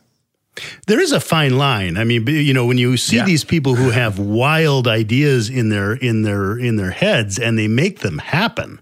There 0.87 0.99
is 0.99 1.11
a 1.11 1.19
fine 1.19 1.57
line. 1.57 1.97
I 1.97 2.03
mean, 2.03 2.25
you 2.27 2.53
know, 2.53 2.65
when 2.65 2.77
you 2.77 2.97
see 2.97 3.17
Yeah. 3.17 3.25
these 3.25 3.43
people 3.43 3.75
who 3.75 3.91
have 3.91 4.19
wild 4.19 4.87
ideas 4.87 5.49
in 5.49 5.69
their 5.69 5.93
in 5.93 6.21
their 6.23 6.57
in 6.57 6.75
their 6.75 6.91
heads 6.91 7.37
and 7.39 7.57
they 7.57 7.67
make 7.67 7.99
them 7.99 8.17
happen. 8.19 8.79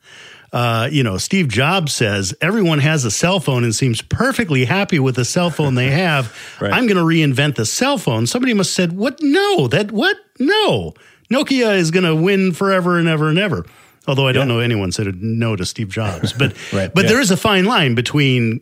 Uh, 0.53 0.87
you 0.91 1.03
know, 1.03 1.17
Steve 1.17 1.49
Jobs 1.49 1.93
says 1.93 2.33
everyone 2.41 2.79
has 2.79 3.03
a 3.03 3.11
cell 3.11 3.39
phone 3.39 3.63
and 3.63 3.75
seems 3.75 4.01
perfectly 4.01 4.65
happy 4.65 4.97
with 4.99 5.15
the 5.15 5.25
cell 5.25 5.49
phone 5.49 5.75
they 5.75 5.89
have. 5.91 6.33
Right. 6.61 6.73
I'm 6.73 6.87
going 6.87 6.97
to 6.97 7.03
reinvent 7.03 7.55
the 7.55 7.65
cell 7.65 7.97
phone. 7.99 8.25
Somebody 8.25 8.53
must 8.55 8.75
have 8.77 8.89
said, 8.89 8.97
"What? 8.97 9.19
No, 9.21 9.67
that 9.67 9.91
what? 9.91 10.17
No, 10.39 10.93
Nokia 11.31 11.77
is 11.77 11.91
going 11.91 12.05
to 12.05 12.15
win 12.15 12.51
forever 12.51 12.97
and 12.97 13.07
ever 13.07 13.29
and 13.29 13.37
ever." 13.37 13.65
Although 14.07 14.27
I 14.27 14.31
don't 14.31 14.47
know 14.47 14.59
anyone 14.59 14.91
said 14.91 15.21
no 15.21 15.55
to 15.55 15.65
Steve 15.65 15.89
Jobs, 15.89 16.33
but 16.33 16.53
Right, 16.73 16.91
but 16.93 17.03
yeah. 17.03 17.09
there 17.11 17.21
is 17.21 17.29
a 17.29 17.37
fine 17.37 17.65
line 17.65 17.93
between 17.93 18.61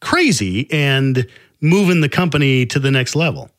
crazy 0.00 0.68
and 0.72 1.26
moving 1.60 2.00
the 2.00 2.08
company 2.08 2.66
to 2.66 2.78
the 2.80 2.90
next 2.90 3.14
level. 3.14 3.50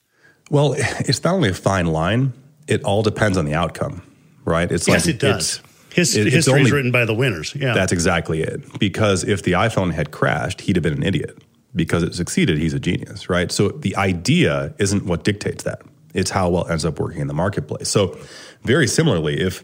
Well, 0.50 0.74
it's 0.78 1.24
not 1.24 1.36
only 1.36 1.50
a 1.50 1.54
fine 1.54 1.86
line, 1.86 2.34
it 2.68 2.84
all 2.84 3.04
depends 3.04 3.38
on 3.38 3.46
the 3.46 3.54
outcome, 3.54 4.02
right? 4.46 4.70
It's 4.72 4.88
Yes, 4.88 5.06
like 5.06 5.16
it 5.16 5.20
does. 5.20 5.62
His, 5.98 6.16
it- 6.16 6.32
history 6.32 6.62
is 6.62 6.72
written 6.72 6.92
by 6.92 7.06
the 7.06 7.14
winners. 7.16 7.56
Yeah, 7.56 7.74
That's 7.74 7.92
exactly 7.92 8.44
it. 8.44 8.78
Because 8.78 9.24
if 9.24 9.42
the 9.42 9.54
iPhone 9.54 9.92
had 9.92 10.12
crashed, 10.12 10.62
he'd 10.62 10.76
have 10.76 10.84
been 10.84 10.94
an 10.94 11.02
idiot. 11.04 11.44
Because 11.76 12.04
it 12.04 12.14
succeeded, 12.14 12.60
he's 12.60 12.76
a 12.76 12.80
genius, 12.80 13.30
right? 13.30 13.52
So 13.52 13.70
the 13.70 13.96
idea 13.96 14.76
isn't 14.78 15.06
what 15.06 15.24
dictates 15.24 15.64
that. 15.64 15.82
It's 16.14 16.30
how 16.30 16.50
well 16.50 16.66
it 16.66 16.72
ends 16.72 16.86
up 16.86 17.00
working 17.00 17.20
in 17.20 17.26
the 17.28 17.34
marketplace. 17.34 17.90
So 17.90 18.16
very 18.64 18.86
similarly, 18.88 19.40
if 19.40 19.64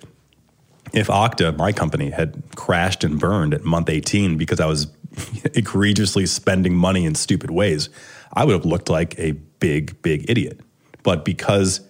if 0.92 1.08
Akta, 1.08 1.56
my 1.56 1.72
company, 1.72 2.10
had 2.10 2.42
crashed 2.56 3.04
and 3.04 3.20
burned 3.20 3.54
at 3.54 3.64
month 3.64 3.90
18 3.90 4.38
because 4.38 4.60
I 4.60 4.66
was 4.66 4.88
egregiously 5.54 6.26
spending 6.26 6.74
money 6.76 7.06
in 7.06 7.14
stupid 7.14 7.52
ways, 7.52 7.90
I 8.34 8.44
would 8.44 8.54
have 8.54 8.66
looked 8.66 8.90
like 8.90 9.18
a 9.20 9.34
big, 9.60 10.02
big 10.02 10.28
idiot. 10.30 10.62
But 11.04 11.26
because 11.26 11.82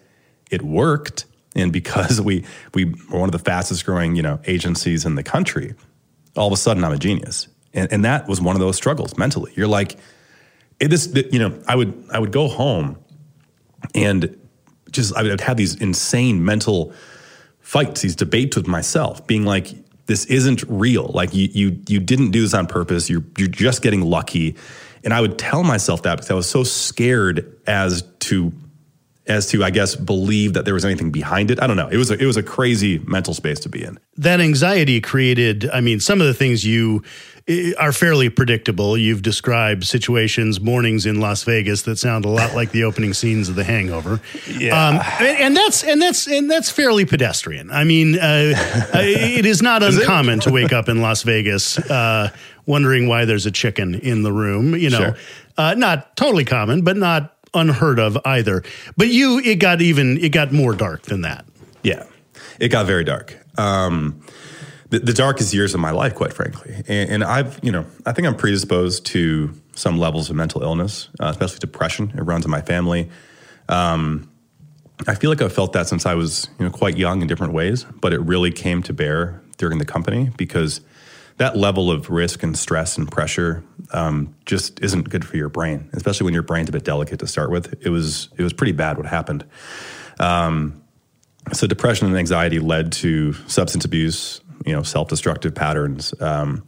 it 0.52 0.62
worked 0.62 1.26
and 1.56 1.72
because 1.72 2.22
we 2.22 2.46
we 2.74 2.86
were 2.86 3.20
one 3.20 3.30
of 3.30 3.32
the 3.32 3.40
fastest 3.40 3.86
growing, 3.86 4.16
you 4.16 4.22
know, 4.22 4.40
agencies 4.46 5.06
in 5.06 5.16
the 5.16 5.24
country, 5.24 5.74
all 6.36 6.48
of 6.48 6.54
a 6.54 6.58
sudden 6.58 6.84
I'm 6.84 6.94
a 6.94 6.98
genius. 6.98 7.48
And, 7.74 7.92
and 7.92 8.06
that 8.06 8.28
was 8.28 8.40
one 8.40 8.56
of 8.56 8.60
those 8.60 8.76
struggles 8.76 9.18
mentally. 9.18 9.52
You're 9.56 9.68
like, 9.68 9.98
it 10.80 10.94
is, 10.94 11.14
you 11.32 11.40
know, 11.40 11.60
I 11.68 11.76
would 11.76 12.06
I 12.12 12.20
would 12.20 12.32
go 12.32 12.48
home 12.48 12.98
and 13.96 14.40
just 14.92 15.16
I 15.16 15.24
would 15.24 15.42
have 15.42 15.58
these 15.58 15.76
insane 15.76 16.44
mental 16.46 16.94
fights, 17.60 18.02
these 18.02 18.16
debates 18.16 18.56
with 18.56 18.68
myself, 18.68 19.26
being 19.26 19.46
like, 19.46 19.74
this 20.06 20.26
isn't 20.26 20.64
real. 20.68 21.10
Like 21.14 21.34
you 21.34 21.50
you 21.52 21.80
you 21.88 22.00
didn't 22.00 22.32
do 22.32 22.42
this 22.42 22.54
on 22.54 22.68
purpose. 22.68 23.10
You're 23.10 23.24
you're 23.38 23.48
just 23.48 23.82
getting 23.82 24.02
lucky. 24.02 24.56
And 25.04 25.14
I 25.14 25.22
would 25.22 25.38
tell 25.38 25.64
myself 25.64 26.04
that 26.04 26.16
because 26.16 26.32
I 26.32 26.34
was 26.34 26.50
so 26.50 26.64
scared 26.64 27.60
as 27.68 28.04
to 28.20 28.54
as 29.28 29.48
to 29.52 29.64
I 29.64 29.70
guess 29.70 29.96
believe 29.96 30.54
that 30.54 30.66
there 30.66 30.74
was 30.74 30.84
anything 30.86 31.12
behind 31.12 31.50
it. 31.52 31.62
I 31.62 31.68
don't 31.68 31.78
know. 31.78 31.88
It 31.88 31.98
was 31.98 32.12
a, 32.12 32.16
it 32.22 32.26
was 32.26 32.38
a 32.38 32.44
crazy 32.44 33.00
mental 33.00 33.34
space 33.34 33.60
to 33.62 33.70
be 33.70 33.84
in. 33.84 34.00
that 34.18 34.42
anxiety 34.42 35.00
created. 35.02 35.70
I 35.72 35.80
mean, 35.82 36.00
some 36.02 36.20
of 36.20 36.28
the 36.28 36.34
things 36.34 36.66
you 36.66 37.04
eh, 37.48 37.72
are 37.80 37.94
fairly 37.94 38.30
predictable. 38.30 38.98
You've 38.98 39.22
described 39.22 39.86
situations, 39.86 40.60
mornings 40.60 41.06
in 41.06 41.22
Las 41.22 41.44
Vegas 41.44 41.84
that 41.84 41.98
sound 41.98 42.26
a 42.26 42.30
lot 42.30 42.54
like 42.54 42.72
the 42.72 42.84
opening 42.84 43.14
scenes 43.14 43.48
of 43.48 43.56
The 43.56 43.64
Hangover. 43.64 44.20
Yeah. 44.50 44.88
um, 44.90 44.96
and, 45.20 45.38
and 45.40 45.56
that's 45.56 45.84
and 45.86 46.02
that's 46.02 46.28
and 46.28 46.52
that's 46.52 46.70
fairly 46.70 47.06
pedestrian. 47.06 47.72
I 47.72 47.86
mean, 47.86 48.20
uh, 48.20 48.54
uh, 48.94 49.00
it 49.02 49.46
is 49.46 49.62
not 49.62 49.84
uncommon 49.84 50.42
to 50.42 50.52
wake 50.52 50.74
up 50.74 50.90
in 50.90 51.02
Las 51.02 51.24
Vegas 51.24 51.78
uh, 51.90 52.30
wondering 52.66 53.08
why 53.08 53.24
there's 53.26 53.46
a 53.46 53.52
chicken 53.52 53.96
in 53.96 54.24
the 54.24 54.34
room. 54.34 54.76
You 54.76 54.90
know, 54.90 54.98
Sure. 54.98 55.16
uh, 55.58 55.74
not 55.76 56.18
totally 56.18 56.44
common, 56.46 56.82
but 56.82 56.98
not 56.98 57.33
unheard 57.54 58.00
of 58.00 58.18
either. 58.26 58.64
But 58.98 59.10
you, 59.10 59.40
it 59.40 59.56
got 59.56 59.82
even 59.82 60.18
it 60.18 60.30
got 60.30 60.52
more 60.52 60.74
dark 60.74 61.04
than 61.04 61.22
that. 61.22 61.46
Yeah, 61.84 62.06
it 62.60 62.70
got 62.70 62.86
very 62.86 63.04
dark. 63.04 63.38
Um, 63.58 64.24
the, 64.90 65.00
the 65.00 65.14
darkest 65.14 65.54
years 65.54 65.74
of 65.74 65.80
my 65.80 65.92
life, 65.92 66.14
quite 66.14 66.34
frankly. 66.34 66.84
And, 66.88 67.10
and 67.10 67.24
I've, 67.24 67.60
you 67.64 67.72
know, 67.72 67.86
I 68.06 68.14
think 68.14 68.28
I'm 68.28 68.36
predisposed 68.36 69.06
to 69.08 69.54
some 69.74 69.98
levels 69.98 70.30
of 70.30 70.36
mental 70.36 70.62
illness, 70.62 71.10
uh, 71.20 71.28
especially 71.28 71.58
depression. 71.60 72.14
It 72.16 72.22
runs 72.22 72.46
in 72.46 72.52
my 72.52 72.62
family. 72.62 73.10
Um, 73.70 74.30
I 75.08 75.16
feel 75.16 75.32
like 75.32 75.42
I've 75.42 75.52
felt 75.54 75.74
that 75.74 75.88
since 75.88 76.06
I 76.06 76.14
was, 76.14 76.48
you 76.60 76.66
know, 76.66 76.72
quite 76.72 76.96
young 76.96 77.22
in 77.22 77.28
different 77.28 77.54
ways, 77.54 77.86
but 78.02 78.14
it 78.14 78.20
really 78.20 78.52
came 78.52 78.84
to 78.84 78.94
bear 78.94 79.42
during 79.58 79.80
the 79.80 79.86
company 79.86 80.30
because 80.38 80.82
that 81.38 81.58
level 81.58 81.90
of 81.92 82.10
risk 82.10 82.44
and 82.44 82.58
stress 82.58 82.98
and 82.98 83.12
pressure 83.12 83.64
um, 83.92 84.36
just 84.46 84.80
isn't 84.82 85.10
good 85.10 85.26
for 85.26 85.38
your 85.38 85.50
brain, 85.50 85.90
especially 85.94 86.26
when 86.26 86.34
your 86.34 86.44
brain's 86.44 86.70
a 86.70 86.72
bit 86.72 86.84
delicate 86.84 87.20
to 87.20 87.28
start 87.28 87.50
with. 87.50 87.74
It 87.86 87.90
was 87.90 88.30
it 88.38 88.44
was 88.44 88.54
pretty 88.54 88.74
bad 88.74 88.98
what 88.98 89.06
happened. 89.06 89.46
Um, 90.20 90.82
so 91.52 91.68
depression 91.68 92.08
and 92.08 92.18
anxiety 92.18 92.60
led 92.60 92.92
to 92.94 93.34
substance 93.48 93.84
abuse, 93.84 94.42
you 94.66 94.74
know, 94.74 94.84
self-destructive 94.84 95.54
patterns, 95.54 96.14
um, 96.22 96.66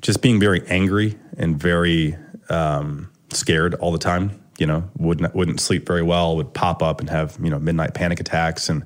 just 0.00 0.22
being 0.22 0.40
very 0.40 0.66
angry 0.68 1.18
and 1.36 1.60
very 1.60 2.16
um, 2.48 3.10
scared 3.30 3.74
all 3.74 3.92
the 3.92 3.98
time. 3.98 4.42
You 4.58 4.66
know, 4.66 4.90
wouldn't 4.96 5.34
wouldn't 5.34 5.60
sleep 5.60 5.86
very 5.86 6.02
well, 6.02 6.36
would 6.36 6.52
pop 6.52 6.82
up 6.82 7.00
and 7.00 7.08
have 7.10 7.38
you 7.40 7.50
know 7.50 7.58
midnight 7.58 7.94
panic 7.94 8.18
attacks 8.18 8.68
and 8.68 8.84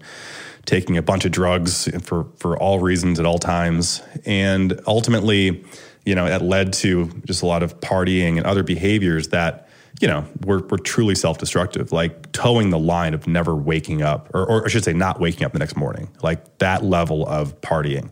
taking 0.66 0.96
a 0.96 1.02
bunch 1.02 1.24
of 1.24 1.32
drugs 1.32 1.88
for 2.02 2.26
for 2.36 2.56
all 2.58 2.78
reasons 2.80 3.18
at 3.18 3.26
all 3.26 3.38
times, 3.38 4.02
and 4.24 4.80
ultimately, 4.86 5.64
you 6.04 6.14
know, 6.14 6.26
that 6.26 6.42
led 6.42 6.72
to 6.74 7.08
just 7.26 7.42
a 7.42 7.46
lot 7.46 7.62
of 7.62 7.80
partying 7.80 8.36
and 8.36 8.46
other 8.46 8.62
behaviors 8.62 9.28
that 9.28 9.68
you 10.00 10.08
know 10.08 10.24
were 10.44 10.60
were 10.68 10.78
truly 10.78 11.14
self 11.14 11.38
destructive, 11.38 11.92
like 11.92 12.32
toeing 12.32 12.70
the 12.70 12.78
line 12.78 13.14
of 13.14 13.26
never 13.26 13.54
waking 13.54 14.02
up, 14.02 14.30
or, 14.34 14.44
or 14.44 14.64
I 14.64 14.68
should 14.68 14.84
say, 14.84 14.92
not 14.92 15.20
waking 15.20 15.44
up 15.44 15.52
the 15.52 15.58
next 15.58 15.76
morning, 15.76 16.08
like 16.22 16.58
that 16.58 16.84
level 16.84 17.26
of 17.26 17.60
partying, 17.60 18.10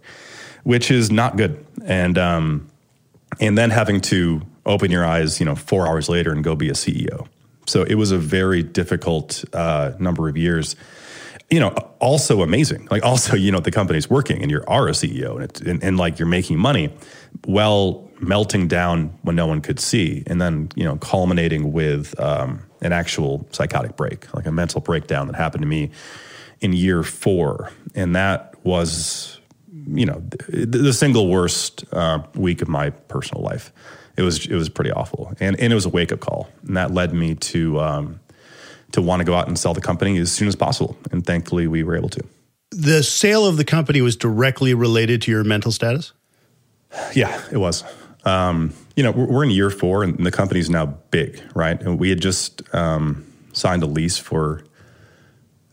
which 0.64 0.90
is 0.90 1.10
not 1.10 1.36
good, 1.36 1.64
and 1.84 2.18
um, 2.18 2.68
and 3.38 3.56
then 3.56 3.70
having 3.70 4.00
to 4.02 4.42
open 4.66 4.90
your 4.90 5.04
eyes, 5.04 5.40
you 5.40 5.46
know, 5.46 5.54
four 5.54 5.86
hours 5.86 6.08
later 6.08 6.32
and 6.32 6.44
go 6.44 6.54
be 6.54 6.68
a 6.68 6.74
CEO. 6.74 7.26
So 7.66 7.82
it 7.82 7.94
was 7.94 8.10
a 8.10 8.18
very 8.18 8.62
difficult 8.62 9.44
uh, 9.52 9.92
number 9.98 10.28
of 10.28 10.36
years. 10.36 10.76
You 11.50 11.58
know, 11.58 11.70
also 11.98 12.42
amazing. 12.42 12.86
Like 12.90 13.04
also, 13.04 13.34
you 13.36 13.50
know, 13.50 13.60
the 13.60 13.72
company's 13.72 14.08
working 14.08 14.40
and 14.40 14.50
you 14.50 14.62
are 14.68 14.88
a 14.88 14.92
CEO 14.92 15.34
and, 15.34 15.44
it's, 15.44 15.60
and 15.60 15.82
and 15.82 15.96
like 15.96 16.18
you're 16.18 16.28
making 16.28 16.58
money, 16.58 16.90
well 17.46 18.10
melting 18.20 18.68
down 18.68 19.18
when 19.22 19.34
no 19.34 19.46
one 19.46 19.60
could 19.60 19.80
see, 19.80 20.22
and 20.26 20.40
then 20.40 20.68
you 20.74 20.84
know 20.84 20.96
culminating 20.96 21.72
with 21.72 22.18
um, 22.20 22.60
an 22.82 22.92
actual 22.92 23.46
psychotic 23.50 23.96
break, 23.96 24.32
like 24.34 24.46
a 24.46 24.52
mental 24.52 24.80
breakdown 24.80 25.26
that 25.26 25.36
happened 25.36 25.62
to 25.62 25.68
me 25.68 25.90
in 26.60 26.72
year 26.72 27.02
four, 27.02 27.70
and 27.94 28.14
that 28.14 28.54
was 28.64 29.40
you 29.88 30.06
know 30.06 30.22
the, 30.48 30.66
the 30.66 30.92
single 30.92 31.28
worst 31.28 31.84
uh, 31.92 32.22
week 32.34 32.62
of 32.62 32.68
my 32.68 32.90
personal 32.90 33.42
life. 33.42 33.72
It 34.16 34.22
was 34.22 34.46
it 34.46 34.54
was 34.54 34.68
pretty 34.68 34.92
awful, 34.92 35.32
and 35.40 35.58
and 35.58 35.72
it 35.72 35.74
was 35.74 35.86
a 35.86 35.90
wake 35.90 36.12
up 36.12 36.20
call, 36.20 36.48
and 36.66 36.76
that 36.76 36.92
led 36.92 37.14
me 37.14 37.34
to 37.36 37.80
um, 37.80 38.20
to 38.92 39.02
want 39.02 39.20
to 39.20 39.24
go 39.24 39.34
out 39.34 39.48
and 39.48 39.58
sell 39.58 39.74
the 39.74 39.80
company 39.80 40.18
as 40.18 40.32
soon 40.32 40.48
as 40.48 40.56
possible, 40.56 40.96
and 41.12 41.24
thankfully 41.24 41.66
we 41.66 41.82
were 41.82 41.96
able 41.96 42.08
to. 42.10 42.24
The 42.70 43.02
sale 43.02 43.46
of 43.46 43.56
the 43.56 43.64
company 43.64 44.00
was 44.00 44.16
directly 44.16 44.74
related 44.74 45.22
to 45.22 45.30
your 45.30 45.44
mental 45.44 45.72
status. 45.72 46.12
Yeah, 47.14 47.42
it 47.50 47.58
was. 47.58 47.84
Um, 48.24 48.72
you 48.96 49.02
know, 49.02 49.10
we're, 49.10 49.26
we're 49.26 49.44
in 49.44 49.50
year 49.50 49.70
four, 49.70 50.02
and 50.02 50.24
the 50.24 50.30
company's 50.30 50.70
now 50.70 50.86
big, 51.10 51.42
right? 51.54 51.80
And 51.80 51.98
we 51.98 52.10
had 52.10 52.20
just 52.20 52.62
um, 52.74 53.24
signed 53.52 53.82
a 53.82 53.86
lease 53.86 54.18
for, 54.18 54.64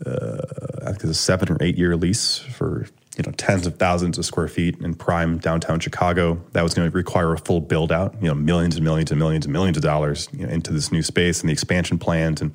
uh, 0.05 0.37
I 0.81 0.85
think 0.85 1.03
it's 1.03 1.03
a 1.03 1.13
seven 1.13 1.51
or 1.51 1.57
eight 1.59 1.77
year 1.77 1.95
lease 1.95 2.37
for 2.37 2.87
you 3.17 3.23
know 3.25 3.31
tens 3.31 3.65
of 3.65 3.77
thousands 3.77 4.17
of 4.17 4.25
square 4.25 4.47
feet 4.47 4.79
in 4.79 4.93
prime 4.93 5.39
downtown 5.39 5.79
Chicago. 5.79 6.41
That 6.51 6.61
was 6.61 6.73
going 6.73 6.89
to 6.89 6.95
require 6.95 7.33
a 7.33 7.37
full 7.37 7.61
build 7.61 7.91
out, 7.91 8.15
you 8.21 8.27
know, 8.27 8.35
millions 8.35 8.75
and 8.75 8.83
millions 8.83 9.11
and 9.11 9.19
millions 9.19 9.45
and 9.45 9.53
millions 9.53 9.77
of 9.77 9.83
dollars 9.83 10.29
you 10.31 10.45
know, 10.45 10.53
into 10.53 10.71
this 10.71 10.91
new 10.91 11.01
space 11.01 11.41
and 11.41 11.49
the 11.49 11.53
expansion 11.53 11.97
plans. 11.97 12.41
And 12.41 12.51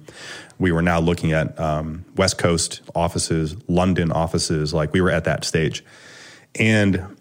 we 0.59 0.71
were 0.71 0.83
now 0.83 1.01
looking 1.01 1.33
at 1.33 1.59
um, 1.59 2.05
West 2.17 2.39
Coast 2.39 2.81
offices, 2.95 3.57
London 3.67 4.13
offices. 4.13 4.73
Like 4.73 4.93
we 4.93 5.01
were 5.01 5.11
at 5.11 5.25
that 5.25 5.45
stage, 5.45 5.85
and 6.55 7.17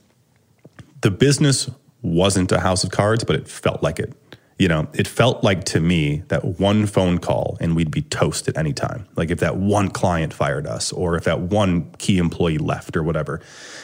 the 1.01 1.11
business 1.11 1.69
wasn't 2.03 2.51
a 2.51 2.59
house 2.59 2.83
of 2.83 2.91
cards, 2.91 3.23
but 3.23 3.35
it 3.35 3.47
felt 3.47 3.81
like 3.81 3.99
it. 3.99 4.13
You 4.61 4.67
know, 4.67 4.87
it 4.93 5.07
felt 5.07 5.43
like 5.43 5.63
to 5.63 5.79
me 5.79 6.21
that 6.27 6.45
one 6.59 6.85
phone 6.85 7.17
call 7.17 7.57
and 7.59 7.75
we'd 7.75 7.89
be 7.89 8.03
toast 8.03 8.47
at 8.47 8.55
any 8.55 8.73
time. 8.73 9.07
Like 9.15 9.31
if 9.31 9.39
that 9.39 9.57
one 9.57 9.89
client 9.89 10.35
fired 10.35 10.67
us 10.67 10.93
or 10.93 11.15
if 11.15 11.23
that 11.23 11.39
one 11.39 11.89
key 11.97 12.19
employee 12.19 12.59
left 12.59 12.95
or 12.95 13.01
whatever. 13.01 13.41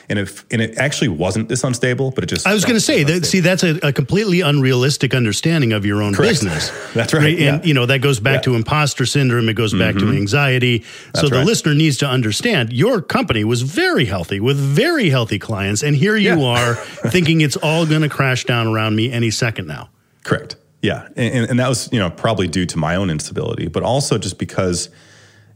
And 0.08 0.20
if 0.20 0.46
and 0.52 0.62
it 0.62 0.78
actually 0.78 1.08
wasn't 1.08 1.50
this 1.50 1.64
unstable, 1.64 2.12
but 2.12 2.24
it 2.24 2.28
just 2.28 2.46
I 2.46 2.54
was 2.54 2.64
going 2.64 2.76
to 2.76 2.80
say 2.80 3.04
that. 3.06 3.26
See, 3.26 3.40
that's 3.40 3.64
a, 3.64 3.80
a, 3.88 3.92
completely 3.92 4.42
unrealistic 4.42 5.16
understanding 5.16 5.74
of 5.74 5.84
your 5.84 6.04
own 6.04 6.14
Correct. 6.14 6.34
business. 6.44 6.70
that's 6.94 7.12
right. 7.12 7.24
right? 7.24 7.40
Yeah. 7.40 7.56
And 7.56 7.66
you 7.66 7.74
know 7.74 7.88
that 7.88 8.02
goes 8.02 8.20
back 8.20 8.36
Yeah. 8.36 8.42
to 8.42 8.56
imposter 8.56 9.08
syndrome. 9.08 9.50
It 9.50 9.56
goes 9.56 9.74
back 9.74 9.96
Mhm. 9.96 10.00
to 10.02 10.10
anxiety. 10.12 10.84
That's 11.12 11.22
so 11.22 11.28
the 11.30 11.38
right. 11.38 11.46
listener 11.48 11.74
needs 11.74 11.98
to 11.98 12.08
understand 12.08 12.72
your 12.72 13.02
company 13.02 13.44
was 13.44 13.64
very 13.64 14.06
healthy 14.06 14.40
with 14.40 14.58
very 14.58 15.10
healthy 15.10 15.40
clients, 15.40 15.82
and 15.82 15.96
here 15.96 16.16
you 16.16 16.38
Yeah. 16.38 16.46
are 16.46 16.76
thinking 17.10 17.42
it's 17.42 17.58
all 17.58 17.88
going 17.88 18.04
to 18.04 18.10
crash 18.10 18.46
down 18.46 18.68
around 18.68 18.96
me 18.96 19.12
any 19.12 19.32
second 19.32 19.66
now. 19.66 19.90
Correct. 20.24 20.56
Yeah, 20.88 21.10
and, 21.18 21.50
and, 21.50 21.60
that 21.60 21.68
was 21.68 21.92
you 21.92 22.00
know 22.00 22.10
probably 22.10 22.48
due 22.48 22.66
to 22.68 22.78
my 22.78 22.96
own 22.96 23.10
instability, 23.10 23.68
but 23.68 23.84
also 23.84 24.18
just 24.18 24.40
because 24.40 24.90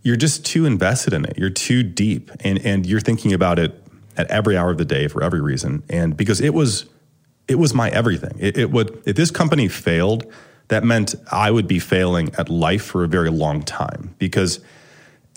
you're 0.02 0.18
just 0.18 0.46
too 0.46 0.66
invested 0.66 1.14
in 1.14 1.24
it. 1.24 1.38
You're 1.38 1.50
too 1.50 1.84
deep, 1.84 2.32
and 2.42 2.60
and 2.66 2.86
you're 2.86 3.00
thinking 3.00 3.32
about 3.32 3.58
it 3.58 3.82
at 4.18 4.30
every 4.30 4.58
hour 4.58 4.72
of 4.72 4.78
the 4.78 4.84
day 4.84 5.08
for 5.08 5.24
every 5.24 5.40
reason. 5.40 5.84
And 5.90 6.18
because 6.18 6.42
it 6.42 6.54
was 6.54 6.86
it 7.48 7.56
was 7.56 7.74
my 7.74 7.90
everything. 7.92 8.36
It, 8.40 8.58
it 8.58 8.72
would 8.72 9.02
if 9.06 9.16
this 9.16 9.32
company 9.32 9.70
failed, 9.70 10.30
that 10.68 10.84
meant 10.84 11.16
I 11.32 11.50
would 11.50 11.66
be 11.66 11.80
failing 11.80 12.36
at 12.38 12.50
life 12.50 12.84
for 12.84 13.06
a 13.06 13.08
very 13.08 13.30
long 13.30 13.64
time 13.64 14.14
because 14.18 14.60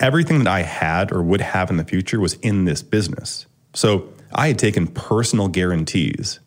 everything 0.01 0.39
that 0.39 0.49
I 0.49 0.63
had 0.63 1.13
or 1.13 1.23
would 1.23 1.41
have 1.41 1.71
in 1.71 1.77
the 1.77 1.85
future 1.85 2.19
was 2.19 2.35
in 2.35 2.65
this 2.65 2.83
business. 2.83 3.47
So 3.75 4.09
I 4.33 4.49
had 4.49 4.59
taken 4.59 4.89
personal 4.89 5.47
guarantees 5.47 6.41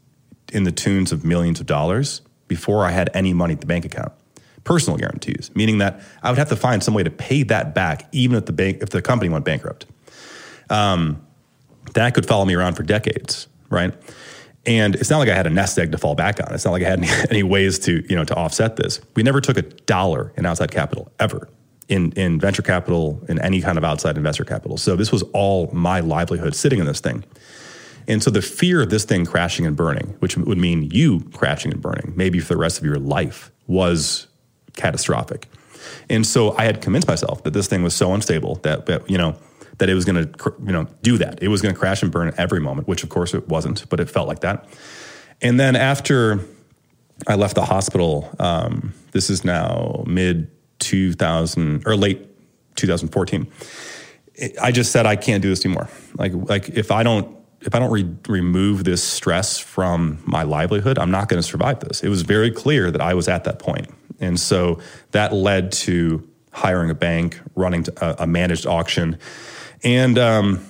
in 0.51 0.65
the 0.65 0.71
tunes 0.73 1.13
of 1.13 1.23
millions 1.23 1.61
of 1.61 1.65
dollars 1.65 2.23
before 2.47 2.85
I 2.85 2.91
had 2.91 3.09
any 3.13 3.33
money 3.33 3.53
at 3.53 3.61
the 3.61 3.67
bank 3.67 3.85
account. 3.85 4.11
Personal 4.63 4.97
guarantees, 4.97 5.51
meaning 5.55 5.77
that 5.77 6.01
I 6.21 6.29
would 6.29 6.37
have 6.37 6.49
to 6.49 6.55
find 6.55 6.83
some 6.83 6.93
way 6.93 7.03
to 7.03 7.09
pay 7.09 7.43
that 7.43 7.73
back, 7.73 8.07
even 8.11 8.37
if 8.37 8.45
the 8.45 8.53
bank, 8.53 8.79
if 8.81 8.89
the 8.89 9.01
company 9.01 9.29
went 9.29 9.45
bankrupt. 9.45 9.85
Um, 10.69 11.25
that 11.93 12.13
could 12.13 12.25
follow 12.25 12.43
me 12.43 12.53
around 12.53 12.75
for 12.75 12.83
decades, 12.83 13.47
right? 13.69 13.93
And 14.65 14.95
it's 14.95 15.09
not 15.09 15.19
like 15.19 15.29
I 15.29 15.35
had 15.35 15.47
a 15.47 15.49
nest 15.49 15.79
egg 15.79 15.93
to 15.93 15.97
fall 15.97 16.15
back 16.15 16.45
on. 16.45 16.53
It's 16.53 16.65
not 16.65 16.71
like 16.71 16.83
I 16.83 16.89
had 16.89 16.99
any, 17.03 17.29
any 17.29 17.43
ways 17.43 17.79
to, 17.79 18.05
you 18.09 18.15
know, 18.15 18.25
to 18.25 18.35
offset 18.35 18.75
this. 18.75 18.99
We 19.15 19.23
never 19.23 19.39
took 19.39 19.57
a 19.57 19.61
dollar 19.61 20.33
in 20.35 20.45
outside 20.45 20.71
capital 20.71 21.11
ever 21.19 21.47
in, 21.87 22.11
in 22.13 22.39
venture 22.39 22.61
capital, 22.61 23.21
in 23.29 23.39
any 23.41 23.61
kind 23.61 23.77
of 23.77 23.83
outside 23.83 24.17
investor 24.17 24.43
capital. 24.43 24.77
So 24.77 24.95
this 24.95 25.11
was 25.11 25.23
all 25.33 25.69
my 25.71 25.99
livelihood 26.01 26.55
sitting 26.55 26.79
in 26.79 26.85
this 26.85 26.99
thing. 26.99 27.23
And 28.07 28.23
so 28.23 28.29
the 28.31 28.41
fear 28.41 28.81
of 28.81 28.89
this 28.89 29.03
thing 29.03 29.25
crashing 29.25 29.65
and 29.65 29.75
burning, 29.75 30.15
which 30.19 30.37
would 30.37 30.57
mean 30.57 30.89
you 30.91 31.21
crashing 31.33 31.71
and 31.71 31.81
burning, 31.81 32.13
maybe 32.15 32.39
for 32.39 32.53
the 32.53 32.57
rest 32.57 32.77
of 32.77 32.85
your 32.85 32.97
life, 32.97 33.51
was 33.67 34.27
catastrophic. 34.75 35.49
And 36.09 36.25
so 36.25 36.55
I 36.57 36.63
had 36.63 36.81
convinced 36.81 37.07
myself 37.07 37.43
that 37.43 37.53
this 37.53 37.67
thing 37.67 37.83
was 37.83 37.93
so 37.93 38.13
unstable 38.13 38.55
that, 38.63 38.85
that 38.85 39.09
you 39.09 39.17
know, 39.17 39.35
that 39.77 39.89
it 39.89 39.93
was 39.93 40.05
going 40.05 40.31
to, 40.31 40.53
you 40.65 40.71
know, 40.71 40.87
do 41.01 41.17
that. 41.17 41.41
It 41.41 41.49
was 41.49 41.61
going 41.61 41.73
to 41.73 41.79
crash 41.79 42.01
and 42.01 42.11
burn 42.11 42.33
every 42.37 42.59
moment, 42.59 42.87
which 42.87 43.03
of 43.03 43.09
course 43.09 43.33
it 43.33 43.47
wasn't, 43.47 43.87
but 43.89 43.99
it 43.99 44.09
felt 44.09 44.27
like 44.27 44.39
that. 44.39 44.67
And 45.41 45.59
then 45.59 45.75
after 45.75 46.39
I 47.27 47.35
left 47.35 47.55
the 47.55 47.65
hospital, 47.65 48.33
um, 48.39 48.93
this 49.11 49.29
is 49.29 49.43
now 49.43 50.03
mid 50.07 50.49
2000 50.79 51.83
or 51.85 51.95
late 51.95 52.27
2014. 52.75 53.47
I 54.61 54.71
just 54.71 54.91
said 54.91 55.05
I 55.05 55.15
can't 55.15 55.41
do 55.41 55.49
this 55.49 55.65
anymore. 55.65 55.89
Like, 56.15 56.31
like 56.33 56.69
if 56.69 56.91
I 56.91 57.03
don't 57.03 57.35
if 57.61 57.73
I 57.75 57.79
don't 57.79 57.91
re- 57.91 58.15
remove 58.27 58.83
this 58.83 59.03
stress 59.03 59.57
from 59.59 60.19
my 60.25 60.43
livelihood, 60.43 60.97
I'm 60.99 61.11
not 61.11 61.27
going 61.27 61.41
to 61.41 61.47
survive 61.47 61.79
this. 61.79 62.03
It 62.03 62.09
was 62.09 62.21
very 62.21 62.51
clear 62.51 62.91
that 62.91 63.01
I 63.01 63.13
was 63.13 63.27
at 63.27 63.43
that 63.45 63.59
point, 63.59 63.87
and 64.19 64.39
so 64.39 64.79
that 65.11 65.33
led 65.33 65.71
to 65.73 66.27
hiring 66.51 66.89
a 66.89 66.95
bank, 66.95 67.39
running 67.55 67.85
a, 67.97 68.15
a 68.19 68.27
managed 68.27 68.65
auction, 68.65 69.17
and 69.83 70.17
um, 70.17 70.65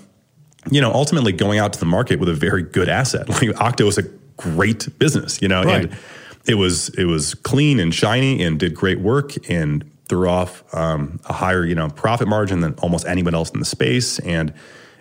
you 0.71 0.81
know 0.81 0.91
ultimately 0.91 1.31
going 1.33 1.59
out 1.59 1.73
to 1.73 1.79
the 1.79 1.85
market 1.85 2.19
with 2.19 2.29
a 2.29 2.33
very 2.33 2.63
good 2.63 2.89
asset. 2.89 3.27
Like 3.29 3.49
Akta 3.57 3.85
was 3.85 3.97
a 3.97 4.03
great 4.37 4.87
business, 4.99 5.41
you 5.41 5.47
know, 5.47 5.63
Right. 5.63 5.85
and 5.85 5.97
it 6.45 6.55
was 6.55 6.89
it 6.89 7.05
was 7.05 7.33
clean 7.35 7.79
and 7.79 7.93
shiny 7.93 8.41
and 8.43 8.59
did 8.59 8.73
great 8.73 8.99
work 8.99 9.33
and 9.49 9.89
threw 10.07 10.29
off 10.29 10.63
um, 10.73 11.19
a 11.25 11.33
higher 11.33 11.65
you 11.65 11.75
know 11.75 11.89
profit 11.89 12.27
margin 12.29 12.61
than 12.61 12.73
almost 12.75 13.05
anyone 13.05 13.35
else 13.35 13.49
in 13.51 13.59
the 13.59 13.65
space, 13.65 14.19
and 14.19 14.53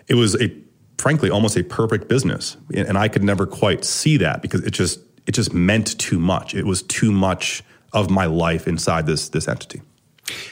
it 0.09 0.15
was 0.15 0.35
a 0.41 0.49
frankly 0.97 1.29
almost 1.29 1.57
a 1.57 1.63
perfect 1.63 2.07
business. 2.07 2.57
And 2.73 2.97
I 2.97 3.07
could 3.07 3.23
never 3.23 3.45
quite 3.45 3.85
see 3.85 4.17
that 4.17 4.41
because 4.41 4.63
it 4.63 4.71
just 4.71 4.99
it 5.25 5.33
just 5.33 5.53
meant 5.53 5.97
too 5.99 6.19
much. 6.19 6.55
It 6.55 6.65
was 6.65 6.81
too 6.81 7.11
much 7.11 7.63
of 7.93 8.09
my 8.09 8.25
life 8.25 8.67
inside 8.67 9.05
this 9.05 9.29
this 9.29 9.47
entity. 9.47 9.81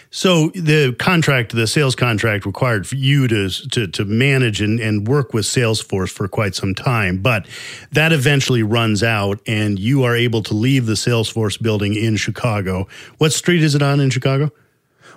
So 0.09 0.49
the 0.49 0.93
contract, 0.93 1.53
the 1.53 1.67
sales 1.67 1.95
contract, 1.95 2.45
required 2.45 2.87
for 2.87 2.95
you 2.95 3.27
to 3.27 3.49
to, 3.49 3.87
to 3.87 4.05
manage 4.05 4.61
and, 4.61 4.79
and 4.79 5.07
work 5.07 5.33
with 5.33 5.45
Salesforce 5.45 6.09
for 6.09 6.27
quite 6.27 6.55
some 6.55 6.73
time, 6.73 7.21
but 7.21 7.45
that 7.91 8.13
eventually 8.13 8.63
runs 8.63 9.03
out, 9.03 9.39
and 9.45 9.77
you 9.77 10.03
are 10.03 10.15
able 10.15 10.41
to 10.43 10.53
leave 10.53 10.85
the 10.85 10.93
Salesforce 10.93 11.61
building 11.61 11.95
in 11.95 12.15
Chicago. 12.15 12.87
What 13.17 13.33
street 13.33 13.63
is 13.63 13.75
it 13.75 13.81
on 13.81 13.99
in 13.99 14.09
Chicago? 14.09 14.51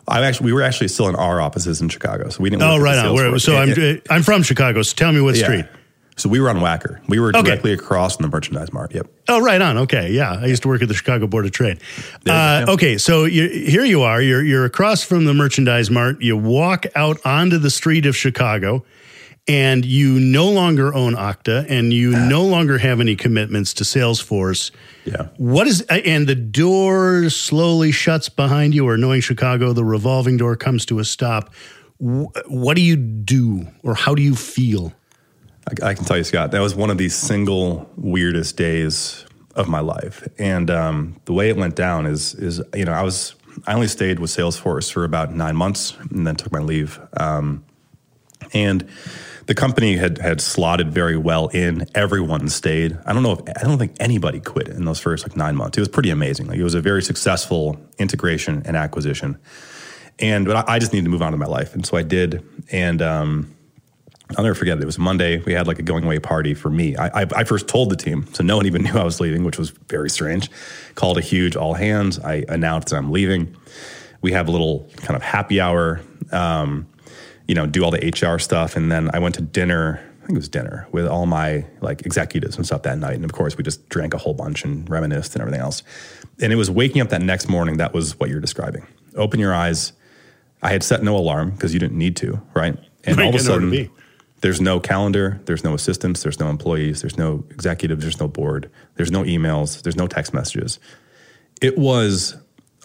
I 0.09 0.25
actually 0.25 0.47
we 0.47 0.53
were 0.53 0.63
actually 0.63 0.89
still 0.89 1.09
in 1.09 1.15
our 1.17 1.41
offices 1.41 1.81
in 1.81 1.89
Chicago, 1.89 2.29
so 2.31 2.43
we 2.43 2.51
didn't. 2.51 2.63
Oh, 2.63 2.79
right 2.79 2.99
on. 2.99 3.15
Where, 3.15 3.39
so 3.39 3.53
Yeah, 3.53 3.59
I'm 3.61 3.69
yeah. 3.81 3.95
I'm 4.11 4.23
from 4.23 4.43
Chicago. 4.43 4.83
So 4.83 4.95
tell 4.97 5.13
me 5.13 5.21
what 5.21 5.37
Yeah. 5.37 5.45
street. 5.45 5.65
So 6.17 6.29
we 6.29 6.41
were 6.41 6.51
on 6.51 6.57
Wacker. 6.57 6.99
We 7.07 7.21
were 7.21 7.29
Okay. 7.29 7.43
directly 7.43 7.73
across 7.73 8.17
from 8.17 8.25
the 8.25 8.29
Merchandise 8.29 8.73
Mart. 8.73 8.93
Yep. 8.93 9.07
Oh, 9.29 9.41
right 9.41 9.63
on. 9.63 9.79
Okay, 9.79 10.11
yeah, 10.11 10.33
I 10.33 10.47
used 10.47 10.63
to 10.63 10.69
work 10.69 10.83
at 10.83 10.89
the 10.89 10.95
Chicago 10.95 11.29
Board 11.29 11.45
of 11.47 11.53
Trade. 11.53 11.79
Uh, 12.29 12.65
okay, 12.71 12.99
so 12.99 13.25
you 13.25 13.49
here 13.49 13.85
you 13.85 14.03
are. 14.03 14.21
You're 14.21 14.43
you're 14.43 14.65
across 14.65 15.05
from 15.05 15.27
the 15.27 15.35
merchandise 15.35 15.91
mart. 15.93 16.21
You 16.21 16.37
walk 16.37 16.87
out 16.97 17.19
onto 17.25 17.59
the 17.59 17.71
street 17.71 18.05
of 18.05 18.17
Chicago, 18.17 18.85
and 19.49 19.85
you 19.85 20.21
no 20.21 20.49
longer 20.51 20.95
own 20.95 21.15
Akta, 21.15 21.67
and 21.69 21.93
you 21.93 22.11
no 22.11 22.45
longer 22.45 22.79
have 22.79 23.01
any 23.01 23.17
commitments 23.17 23.73
to 23.75 23.85
Salesforce. 23.85 24.71
Yeah. 25.05 25.29
What 25.39 25.67
is 25.67 25.81
and 25.83 26.27
the 26.27 26.35
door 26.35 27.31
slowly 27.31 27.91
shuts 27.91 28.29
behind 28.29 28.75
you, 28.75 28.87
or 28.87 28.97
knowing 28.97 29.23
Chicago, 29.23 29.73
the 29.73 29.85
revolving 29.85 30.37
door 30.37 30.55
comes 30.55 30.85
to 30.87 30.99
a 30.99 31.05
stop. 31.05 31.53
What 31.99 32.77
do 32.77 32.83
you 32.83 32.97
do, 32.97 33.67
or 33.83 33.95
how 33.95 34.15
do 34.15 34.23
you 34.23 34.37
feel? 34.37 34.93
I, 35.67 35.89
I 35.89 35.95
can 35.95 36.05
tell 36.05 36.17
you, 36.17 36.25
Scott, 36.25 36.53
that 36.53 36.61
was 36.61 36.75
one 36.75 36.91
of 36.91 36.99
the 36.99 37.09
single 37.09 37.91
weirdest 37.97 38.57
days 38.57 39.25
of 39.57 39.69
my 39.69 39.81
life. 39.81 40.27
And 40.39 40.71
um, 40.71 41.21
the 41.25 41.33
way 41.33 41.49
it 41.49 41.57
went 41.57 41.75
down 41.75 42.07
is, 42.07 42.35
is 42.35 42.63
you 42.75 42.85
know, 42.85 42.93
I 42.93 43.03
was 43.03 43.35
I 43.67 43.75
only 43.75 43.89
stayed 43.89 44.21
with 44.21 44.31
Salesforce 44.31 44.93
for 44.93 45.05
about 45.05 45.35
nine 45.35 45.57
months 45.57 45.97
and 46.11 46.27
then 46.27 46.37
took 46.37 46.53
my 46.53 46.61
leave. 46.61 47.01
Um, 47.17 47.65
and 48.53 48.89
the 49.49 49.55
company 49.55 49.97
had 49.97 50.19
had 50.19 50.43
slotted 50.43 50.93
very 50.93 51.17
well 51.17 51.49
in. 51.49 51.87
Everyone 51.95 52.49
stayed. 52.51 52.99
I 53.07 53.15
don't 53.15 53.23
know 53.23 53.33
if 53.33 53.41
I 53.57 53.63
don't 53.63 53.79
think 53.79 53.97
anybody 53.99 54.41
quit 54.41 54.69
in 54.69 54.85
those 54.85 55.01
first 55.01 55.27
like 55.27 55.37
nine 55.37 55.57
months. 55.57 55.79
It 55.79 55.81
was 55.81 55.89
pretty 55.89 56.11
amazing. 56.11 56.49
Like 56.49 56.59
it 56.59 56.63
was 56.63 56.75
a 56.75 56.83
very 56.83 57.03
successful 57.03 57.81
integration 57.99 58.63
and 58.67 58.77
acquisition. 58.77 59.39
And 60.19 60.45
but 60.45 60.69
I, 60.69 60.75
I 60.75 60.79
just 60.79 60.93
needed 60.93 61.05
to 61.05 61.11
move 61.11 61.23
on 61.23 61.33
to 61.33 61.39
my 61.39 61.47
life, 61.47 61.75
and 61.75 61.85
so 61.85 61.97
I 61.97 62.03
did. 62.03 62.47
And 62.71 63.01
um, 63.01 63.57
I'll 64.37 64.45
never 64.45 64.55
forget 64.55 64.77
it. 64.77 64.83
It 64.83 64.87
was 64.87 64.99
Monday. 64.99 65.39
We 65.39 65.55
had 65.55 65.67
like 65.67 65.79
a 65.79 65.83
going 65.83 66.05
away 66.05 66.19
party 66.19 66.53
for 66.53 66.69
me. 66.69 66.97
I, 66.97 67.23
I, 67.23 67.27
I 67.37 67.45
first 67.45 67.69
told 67.69 67.89
the 67.89 67.97
team, 67.97 68.27
so 68.35 68.45
no 68.45 68.59
one 68.59 68.67
even 68.67 68.83
knew 68.85 68.99
I 68.99 69.05
was 69.05 69.19
leaving, 69.19 69.45
which 69.45 69.59
was 69.59 69.71
very 69.89 70.11
strange. 70.11 70.51
Called 70.95 71.17
a 71.17 71.23
huge 71.23 71.57
all 71.57 71.73
hands. 71.73 72.19
I 72.19 72.45
announced 72.51 72.93
I'm 72.93 73.11
leaving. 73.11 73.57
We 74.21 74.33
have 74.33 74.47
a 74.47 74.51
little 74.51 74.91
kind 74.97 75.17
of 75.17 75.23
happy 75.23 75.59
hour, 75.59 76.03
um, 76.33 76.87
you 77.49 77.55
know, 77.55 77.67
do 77.67 77.83
all 77.83 77.91
the 77.91 77.99
HR 77.99 78.39
stuff, 78.39 78.77
and 78.77 78.93
then 78.93 79.11
I 79.13 79.19
went 79.19 79.35
to 79.37 79.43
dinner. 79.43 80.01
I 80.23 80.27
think 80.27 80.37
it 80.37 80.41
was 80.41 80.49
dinner 80.49 80.87
with 80.93 81.07
all 81.07 81.27
my 81.27 81.65
like 81.81 82.03
executives 82.05 82.57
and 82.57 82.67
stuff 82.67 82.83
that 82.83 82.99
night. 82.99 83.15
And 83.15 83.25
of 83.25 83.33
course, 83.33 83.57
we 83.57 83.65
just 83.65 83.89
drank 83.89 84.15
a 84.15 84.19
whole 84.19 84.35
bunch 84.35 84.63
and 84.63 84.89
reminisced 84.89 85.35
and 85.35 85.41
everything 85.41 85.63
else. 85.63 85.83
And 86.41 86.53
it 86.53 86.57
was 86.57 86.71
waking 86.71 87.01
up 87.01 87.09
that 87.09 87.23
next 87.23 87.49
morning. 87.49 87.79
That 87.79 87.95
was 87.95 88.21
what 88.21 88.29
you're 88.29 88.41
describing. 88.41 88.87
Open 89.17 89.41
your 89.41 89.55
eyes. 89.55 89.95
I 90.63 90.71
had 90.71 90.83
set 90.83 91.03
no 91.03 91.17
alarm 91.17 91.53
because 91.53 91.73
you 91.73 91.81
didn't 91.81 91.97
need 91.97 92.17
to, 92.17 92.43
right? 92.55 92.77
And 93.05 93.19
all 93.21 93.29
of 93.31 93.35
a 93.35 93.39
in 93.39 93.49
order 93.51 93.71
to 93.71 93.77
sudden, 93.77 93.91
there's 94.41 94.61
no 94.61 94.79
calendar, 94.79 95.41
there's 95.47 95.65
no 95.65 95.75
assistants, 95.75 96.23
there's 96.23 96.39
no 96.39 96.49
employees, 96.49 97.01
there's 97.01 97.17
no 97.17 97.45
executives, 97.51 98.03
there's 98.03 98.21
no 98.21 98.29
board, 98.29 98.71
there's 98.97 99.11
no 99.11 99.23
emails, 99.23 99.83
there's 99.83 99.97
no 99.97 100.07
text 100.07 100.33
messages. 100.33 100.79
It 101.61 101.77
was 101.77 102.37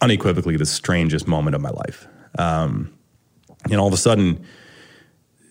unequivocally 0.01 0.57
the 0.57 0.65
strangest 0.65 1.27
moment 1.27 1.55
of 1.55 1.61
my 1.61 1.69
life. 1.69 2.07
Um, 2.39 2.93
and 3.71 3.79
all 3.79 3.87
of 3.87 3.93
a 3.93 3.97
sudden, 3.97 4.45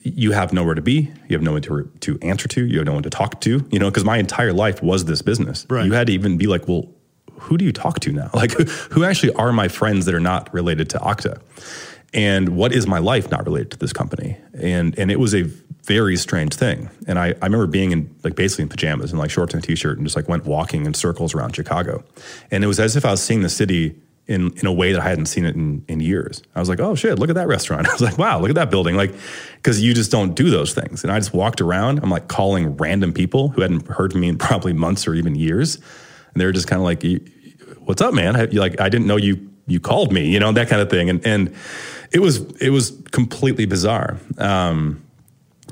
you 0.03 0.33
have 0.33 0.53
nowhere 0.53 0.75
to 0.75 0.83
be, 0.83 1.11
you 1.29 1.37
have 1.37 1.42
no 1.42 1.53
one 1.53 1.62
to, 1.62 1.90
to 2.01 2.18
answer 2.22 2.48
to, 2.48 2.66
you 2.66 2.79
have 2.79 2.87
no 2.87 2.94
one 2.94 3.03
to 3.05 3.11
talk 3.11 3.40
to, 3.42 3.66
you 3.70 3.79
know, 3.79 3.90
because 3.90 4.05
my 4.05 4.18
entire 4.18 4.53
life 4.53 4.83
was 4.83 5.05
this 5.05 5.22
business. 5.22 5.66
Right. 5.70 5.85
You 5.87 5.92
had 5.92 6.09
to 6.09 6.12
even 6.12 6.37
be 6.37 6.46
like, 6.46 6.66
well, 6.66 6.92
who 7.35 7.57
do 7.57 7.64
you 7.64 7.72
talk 7.72 8.01
to 8.01 8.12
now? 8.12 8.31
Like, 8.35 8.53
who, 8.53 8.64
who 8.64 9.05
actually 9.05 9.33
are 9.35 9.53
my 9.53 9.68
friends 9.68 10.07
that 10.07 10.14
are 10.14 10.20
not 10.20 10.53
related 10.53 10.90
to 10.90 10.98
Akta? 10.98 11.40
And 12.14 12.51
what 12.51 12.72
is 12.72 12.87
my 12.87 12.98
life 12.98 13.31
not 13.31 13.46
related 13.46 13.70
to 13.72 13.79
this 13.79 13.92
company? 13.92 14.37
And 14.53 14.98
and 14.98 15.11
it 15.11 15.18
was 15.18 15.35
a 15.35 15.44
very 15.85 16.16
strange 16.16 16.55
thing. 16.55 16.90
And 17.07 17.18
I, 17.18 17.29
I 17.29 17.46
remember 17.46 17.66
being 17.66 17.90
in 17.90 18.14
like 18.22 18.37
basically 18.37 18.62
in 18.64 18.68
pajamas 18.68 19.11
and 19.11 19.18
like 19.18 19.31
shorts 19.31 19.55
and 19.55 19.64
a 19.64 19.66
t-shirt 19.66 19.98
and 19.98 20.07
just 20.07 20.14
like 20.14 20.29
went 20.29 20.44
walking 20.44 20.85
in 20.85 20.94
circles 20.94 21.35
around 21.35 21.57
Chicago. 21.57 22.05
And 22.51 22.62
it 22.62 22.66
was 22.66 22.79
as 22.79 22.96
if 22.96 23.05
I 23.05 23.11
was 23.11 23.22
seeing 23.22 23.42
the 23.42 23.48
city 23.48 24.01
in, 24.27 24.53
in 24.59 24.67
a 24.67 24.73
way 24.73 24.93
that 24.93 25.01
I 25.01 25.09
hadn't 25.09 25.27
seen 25.27 25.45
it 25.45 25.55
in, 25.57 25.85
in 25.89 26.01
years. 26.01 26.43
I 26.55 26.61
was 26.61 26.69
like, 26.69 26.81
oh 26.81 26.95
shit, 26.95 27.19
look 27.19 27.29
at 27.29 27.35
that 27.35 27.49
restaurant. 27.49 27.89
I 27.89 27.93
was 27.93 28.03
like, 28.03 28.19
wow, 28.19 28.41
look 28.41 28.51
at 28.51 28.55
that 28.57 28.71
building. 28.71 28.97
Like, 28.97 29.15
cause 29.63 29.81
you 29.81 29.95
just 29.95 30.11
don't 30.11 30.35
do 30.35 30.51
those 30.51 30.75
things. 30.75 31.03
And 31.03 31.13
I 31.13 31.19
just 31.19 31.35
walked 31.35 31.61
around. 31.61 31.99
I'm 32.03 32.11
like 32.11 32.29
calling 32.29 32.77
random 32.77 33.13
people 33.13 33.49
who 33.49 33.63
hadn't 33.63 33.89
heard 33.89 34.13
from 34.13 34.21
me 34.21 34.29
in 34.29 34.39
probably 34.39 34.73
months 34.73 35.07
or 35.07 35.15
even 35.15 35.35
years. 35.35 35.77
And 35.77 36.41
they 36.41 36.45
were 36.45 36.53
just 36.53 36.69
kind 36.69 36.81
of 36.81 36.85
like, 36.85 37.05
what's 37.81 38.01
up, 38.01 38.15
man? 38.15 38.37
I, 38.37 38.45
like, 38.45 38.81
I 38.81 38.89
didn't 38.89 39.07
know 39.07 39.17
you, 39.17 39.51
you 39.67 39.81
called 39.81 40.13
me, 40.13 40.27
you 40.29 40.41
know, 40.41 40.53
that 40.53 40.69
kind 40.69 40.81
of 40.81 40.89
thing. 40.89 41.11
And, 41.11 41.27
and 41.27 41.55
it 42.13 42.21
was, 42.21 42.39
it 42.61 42.71
was 42.71 42.91
completely 43.11 43.67
bizarre. 43.67 44.19
Um, 44.39 45.02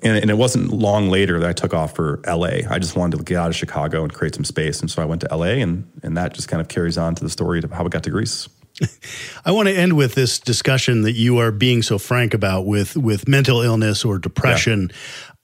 and, 0.02 0.16
and, 0.16 0.30
it 0.30 0.36
wasn't 0.36 0.72
long 0.72 1.08
later 1.08 1.38
that 1.40 1.48
I 1.48 1.52
took 1.52 1.74
off 1.74 1.94
for 1.94 2.20
LA. 2.26 2.60
I 2.68 2.78
just 2.78 2.96
wanted 2.96 3.18
to 3.18 3.24
get 3.24 3.36
out 3.36 3.48
of 3.48 3.56
Chicago 3.56 4.02
and 4.02 4.12
create 4.12 4.34
some 4.34 4.44
space. 4.44 4.80
And 4.80 4.90
so 4.90 5.02
I 5.02 5.04
went 5.04 5.20
to 5.22 5.34
LA, 5.34 5.60
and, 5.60 5.90
and 6.02 6.16
that 6.16 6.34
just 6.34 6.48
kind 6.48 6.60
of 6.60 6.68
carries 6.68 6.96
on 6.98 7.14
to 7.16 7.24
the 7.24 7.30
story 7.30 7.58
of 7.62 7.70
how 7.70 7.84
we 7.84 7.90
got 7.90 8.02
to 8.04 8.10
Greece. 8.10 8.48
I 9.44 9.52
want 9.52 9.68
to 9.68 9.74
end 9.74 9.96
with 9.96 10.14
this 10.14 10.38
discussion 10.38 11.02
that 11.02 11.12
you 11.12 11.38
are 11.38 11.50
being 11.50 11.82
so 11.82 11.98
frank 11.98 12.34
about 12.34 12.66
with 12.66 12.96
with 12.96 13.28
mental 13.28 13.60
illness 13.60 14.04
or 14.04 14.18
depression. 14.18 14.90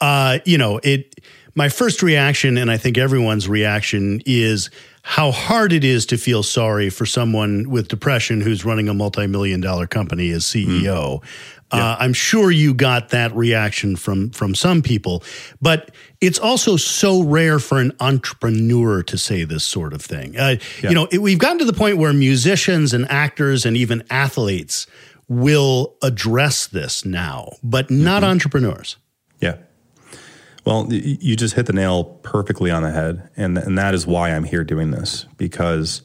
Yeah. 0.01 0.09
Uh, 0.09 0.39
you 0.45 0.59
know, 0.59 0.81
it. 0.83 1.21
My 1.55 1.71
first 1.71 2.03
reaction, 2.03 2.59
and 2.59 2.71
I 2.71 2.77
think 2.77 2.99
everyone's 2.99 3.49
reaction, 3.49 4.21
is 4.27 4.69
how 5.01 5.31
hard 5.31 5.73
it 5.73 5.85
is 5.85 6.05
to 6.07 6.19
feel 6.19 6.43
sorry 6.43 6.91
for 6.91 7.07
someone 7.07 7.71
with 7.71 7.89
depression 7.89 8.43
who's 8.43 8.65
running 8.65 8.91
a 8.91 8.95
multi-million 8.95 9.63
dollar 9.63 9.87
company 9.87 10.33
as 10.33 10.45
CEO. 10.45 11.23
Mm. 11.23 11.25
Yeah. 11.73 11.93
Uh, 11.93 11.97
I'm 11.99 12.13
sure 12.13 12.51
you 12.51 12.75
got 12.75 13.09
that 13.09 13.35
reaction 13.35 13.97
from 13.97 14.31
from 14.31 14.55
some 14.55 14.83
people, 14.83 15.25
but 15.61 15.91
it's 16.21 16.39
also 16.39 16.77
so 16.77 17.23
rare 17.23 17.59
for 17.59 17.79
an 17.81 17.93
entrepreneur 17.99 19.03
to 19.03 19.19
say 19.19 19.43
this 19.45 19.65
sort 19.65 19.93
of 19.93 20.01
thing. 20.01 20.37
Uh, 20.37 20.57
yeah. 20.83 20.89
You 20.91 20.95
know, 20.95 21.09
it, 21.11 21.19
we've 21.19 21.39
gotten 21.39 21.59
to 21.59 21.65
the 21.65 21.73
point 21.73 21.99
where 21.99 22.13
musicians 22.13 22.93
and 22.93 23.11
actors 23.11 23.67
and 23.67 23.77
even 23.77 24.05
athletes 24.11 24.87
will 25.29 25.97
address 26.03 26.69
this 26.69 27.05
now, 27.05 27.51
but 27.65 27.91
not 27.91 28.23
mm-hmm. 28.23 28.31
entrepreneurs. 28.31 28.97
Yeah. 29.41 29.57
Well, 30.65 30.93
you 30.93 31.37
just 31.37 31.55
hit 31.55 31.67
the 31.67 31.73
nail 31.73 32.05
perfectly 32.05 32.71
on 32.71 32.83
the 32.83 32.93
head, 32.93 33.29
and 33.37 33.59
and 33.59 33.77
that 33.77 33.93
is 33.93 34.07
why 34.07 34.31
I'm 34.31 34.45
here 34.45 34.63
doing 34.63 34.93
this 34.93 35.27
because 35.37 36.03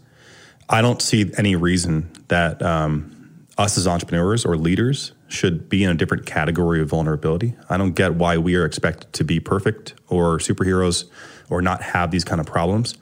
I 0.70 0.82
don't 0.82 1.02
see 1.02 1.32
any 1.38 1.56
reason 1.56 2.12
that 2.30 2.64
um, 2.64 3.46
us 3.58 3.78
as 3.78 3.88
entrepreneurs 3.88 4.46
or 4.46 4.58
leaders 4.58 5.12
should 5.32 5.70
be 5.70 5.84
in 5.84 5.90
a 5.90 5.94
different 5.94 6.26
category 6.26 6.82
of 6.82 6.90
vulnerability. 6.90 7.56
I 7.70 7.78
don't 7.78 7.94
get 7.94 8.16
why 8.16 8.38
we 8.38 8.56
are 8.56 8.66
expected 8.66 9.14
to 9.14 9.24
be 9.24 9.40
perfect 9.40 9.94
or 10.08 10.38
superheroes 10.38 11.06
or 11.50 11.62
not 11.62 11.82
have 11.82 12.12
these 12.12 12.24
kind 12.24 12.42
of 12.42 12.48
problems. 12.48 12.96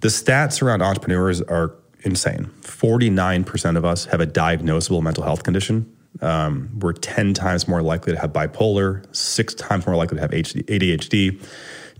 The 0.00 0.08
stats 0.08 0.62
around 0.62 0.82
entrepreneurs 0.82 1.40
are 1.42 1.74
insane. 2.02 2.50
49% 2.60 3.76
of 3.76 3.84
us 3.84 4.06
have 4.06 4.20
a 4.20 4.26
diagnosable 4.26 5.02
mental 5.02 5.24
health 5.24 5.42
condition. 5.42 5.90
Um, 6.20 6.70
we're 6.78 6.92
10 6.92 7.34
times 7.34 7.66
more 7.66 7.82
likely 7.82 8.12
to 8.12 8.18
have 8.18 8.32
bipolar, 8.32 9.04
six 9.14 9.54
times 9.54 9.86
more 9.86 9.96
likely 9.96 10.16
to 10.16 10.20
have 10.20 10.30
ADHD, 10.30 11.42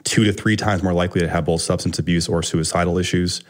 two 0.05 0.25
to 0.25 0.33
three 0.33 0.57
times 0.57 0.83
more 0.83 0.93
likely 0.93 1.21
to 1.21 1.29
have 1.29 1.47
both 1.47 1.63
substance 1.63 1.99
abuse 1.99 2.29
or 2.29 2.43
suicidal 2.43 2.99
issues. 2.99 3.43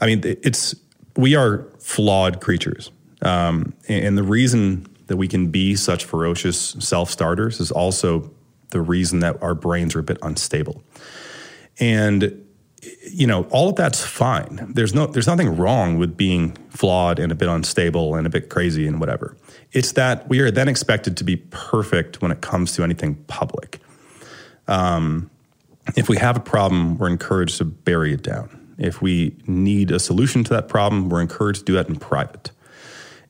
I 0.00 0.06
mean, 0.06 0.20
it's 0.24 0.74
we 1.16 1.34
are 1.34 1.66
flawed 1.80 2.40
creatures. 2.40 2.90
Um, 3.22 3.74
and 3.88 4.16
the 4.16 4.22
reason 4.22 4.86
that 5.06 5.16
we 5.16 5.28
can 5.28 5.50
be 5.50 5.76
such 5.76 6.04
ferocious 6.04 6.76
self 6.78 7.10
starters 7.10 7.60
is 7.60 7.70
also 7.70 8.30
the 8.70 8.80
reason 8.80 9.20
that 9.20 9.40
our 9.42 9.54
brains 9.54 9.94
are 9.94 10.00
a 10.00 10.02
bit 10.02 10.18
unstable. 10.22 10.82
And 11.78 12.42
you 13.10 13.26
know, 13.26 13.44
all 13.44 13.68
of 13.68 13.76
that's 13.76 14.04
fine. 14.04 14.72
There's 14.72 14.94
no 14.94 15.06
there's 15.06 15.26
nothing 15.26 15.56
wrong 15.56 15.98
with 15.98 16.16
being 16.16 16.56
flawed 16.70 17.18
and 17.18 17.32
a 17.32 17.34
bit 17.34 17.48
unstable 17.48 18.14
and 18.14 18.26
a 18.26 18.30
bit 18.30 18.48
crazy 18.48 18.86
and 18.86 19.00
whatever. 19.00 19.36
It's 19.72 19.92
that 19.92 20.28
we 20.28 20.40
are 20.40 20.50
then 20.50 20.68
expected 20.68 21.16
to 21.16 21.24
be 21.24 21.36
perfect 21.36 22.22
when 22.22 22.30
it 22.30 22.40
comes 22.40 22.72
to 22.76 22.84
anything 22.84 23.16
public. 23.26 23.80
Um, 24.68 25.30
if 25.96 26.08
we 26.08 26.16
have 26.16 26.36
a 26.36 26.40
problem, 26.40 26.98
we're 26.98 27.08
encouraged 27.08 27.58
to 27.58 27.64
bury 27.64 28.12
it 28.12 28.22
down. 28.22 28.74
If 28.78 29.00
we 29.00 29.36
need 29.46 29.90
a 29.90 29.98
solution 29.98 30.44
to 30.44 30.50
that 30.54 30.68
problem, 30.68 31.08
we're 31.08 31.20
encouraged 31.20 31.60
to 31.60 31.64
do 31.64 31.72
that 31.74 31.88
in 31.88 31.96
private. 31.96 32.50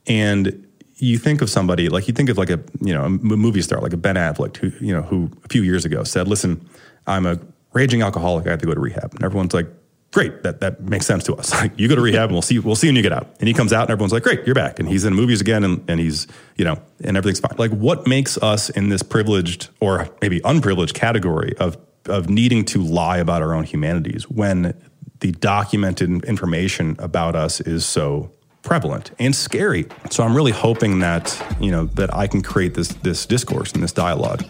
And 0.05 0.66
you 0.99 1.17
think 1.17 1.41
of 1.41 1.49
somebody 1.49 1.89
like 1.89 2.07
you 2.07 2.13
think 2.13 2.29
of 2.29 2.37
like 2.37 2.49
a 2.49 2.59
you 2.81 2.93
know 2.93 3.05
a 3.05 3.09
movie 3.09 3.61
star 3.61 3.79
like 3.81 3.93
a 3.93 3.97
Ben 3.97 4.15
Affleck 4.15 4.57
who 4.57 4.71
you 4.83 4.93
know 4.93 5.03
who 5.03 5.29
a 5.43 5.47
few 5.47 5.63
years 5.63 5.85
ago 5.85 6.03
said, 6.03 6.27
"Listen, 6.27 6.67
I'm 7.05 7.25
a 7.25 7.39
raging 7.73 8.01
alcoholic. 8.01 8.47
I 8.47 8.51
have 8.51 8.59
to 8.59 8.65
go 8.65 8.73
to 8.73 8.79
rehab." 8.79 9.13
And 9.13 9.23
everyone's 9.23 9.53
like, 9.53 9.67
"Great, 10.11 10.43
that 10.43 10.59
that 10.61 10.81
makes 10.81 11.05
sense 11.05 11.23
to 11.25 11.35
us. 11.35 11.51
Like 11.61 11.79
you 11.79 11.87
go 11.87 11.95
to 11.95 12.01
rehab, 12.01 12.25
and 12.25 12.31
we'll 12.33 12.41
see 12.41 12.59
we'll 12.59 12.75
see 12.75 12.87
when 12.87 12.95
you 12.95 13.03
get 13.03 13.13
out." 13.13 13.35
And 13.39 13.47
he 13.47 13.53
comes 13.53 13.73
out, 13.73 13.83
and 13.83 13.91
everyone's 13.91 14.13
like, 14.13 14.23
"Great, 14.23 14.45
you're 14.45 14.55
back." 14.55 14.79
And 14.79 14.89
he's 14.89 15.05
in 15.05 15.13
movies 15.13 15.41
again, 15.41 15.63
and, 15.63 15.83
and 15.87 15.99
he's 15.99 16.27
you 16.55 16.65
know 16.65 16.81
and 17.03 17.15
everything's 17.15 17.39
fine. 17.39 17.55
Like 17.57 17.71
what 17.71 18.07
makes 18.07 18.37
us 18.39 18.69
in 18.69 18.89
this 18.89 19.03
privileged 19.03 19.69
or 19.79 20.09
maybe 20.21 20.41
unprivileged 20.43 20.95
category 20.95 21.55
of 21.59 21.77
of 22.07 22.29
needing 22.29 22.63
to 22.63 22.81
lie 22.81 23.17
about 23.17 23.41
our 23.41 23.53
own 23.53 23.65
humanities 23.65 24.29
when 24.29 24.73
the 25.19 25.31
documented 25.33 26.23
information 26.25 26.95
about 26.99 27.35
us 27.35 27.59
is 27.61 27.85
so 27.85 28.31
prevalent 28.67 29.11
and 29.17 29.33
scary. 29.33 29.87
So 30.11 30.25
I'm 30.25 30.35
really 30.35 30.51
hoping 30.51 30.99
that, 30.99 31.41
you 31.61 31.71
know, 31.71 31.85
that 31.95 32.13
I 32.13 32.27
can 32.27 32.41
create 32.41 32.73
this 32.73 32.89
this 32.89 33.25
discourse 33.25 33.71
and 33.71 33.81
this 33.81 33.93
dialogue. 33.93 34.43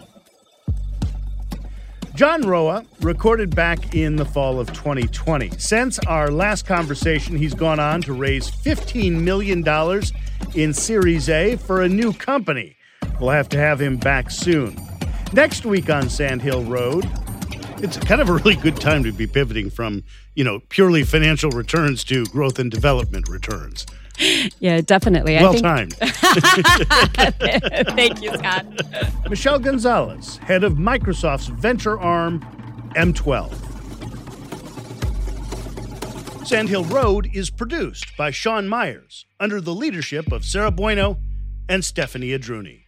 John 2.16 2.42
Roa 2.42 2.84
recorded 3.00 3.54
back 3.54 3.94
in 3.94 4.16
the 4.16 4.24
fall 4.24 4.58
of 4.58 4.72
2020. 4.72 5.50
Since 5.56 6.00
our 6.00 6.32
last 6.32 6.66
conversation, 6.66 7.36
he's 7.36 7.54
gone 7.54 7.78
on 7.78 8.02
to 8.02 8.12
raise 8.12 8.50
$15 8.50 9.20
million 9.20 9.64
in 10.56 10.74
Series 10.74 11.28
A 11.28 11.54
for 11.54 11.82
a 11.82 11.88
new 11.88 12.12
company. 12.12 12.76
We'll 13.20 13.30
have 13.30 13.48
to 13.50 13.56
have 13.56 13.80
him 13.80 13.98
back 13.98 14.32
soon. 14.32 14.76
Next 15.32 15.64
week 15.64 15.90
on 15.90 16.08
Sand 16.08 16.42
Hill 16.42 16.64
Road, 16.64 17.08
it's 17.80 17.96
kind 17.98 18.20
of 18.20 18.28
a 18.28 18.32
really 18.32 18.56
good 18.56 18.80
time 18.80 19.04
to 19.04 19.12
be 19.12 19.28
pivoting 19.28 19.70
from, 19.70 20.02
you 20.34 20.42
know, 20.42 20.58
purely 20.70 21.04
financial 21.04 21.52
returns 21.52 22.02
to 22.04 22.24
growth 22.26 22.58
and 22.58 22.68
development 22.68 23.28
returns. 23.28 23.86
Yeah, 24.58 24.80
definitely. 24.80 25.34
Well 25.34 25.52
think... 25.52 25.64
timed. 25.64 25.94
Thank 27.94 28.22
you, 28.22 28.34
Scott. 28.34 28.66
Michelle 29.28 29.58
Gonzalez, 29.58 30.38
head 30.38 30.64
of 30.64 30.74
Microsoft's 30.74 31.48
venture 31.48 31.98
arm, 31.98 32.40
M12. 32.96 33.68
Sandhill 36.46 36.84
Road 36.84 37.28
is 37.34 37.50
produced 37.50 38.16
by 38.16 38.30
Sean 38.30 38.68
Myers 38.68 39.26
under 39.38 39.60
the 39.60 39.74
leadership 39.74 40.32
of 40.32 40.44
Sarah 40.44 40.70
Bueno 40.70 41.18
and 41.68 41.84
Stephanie 41.84 42.30
Adruni. 42.30 42.87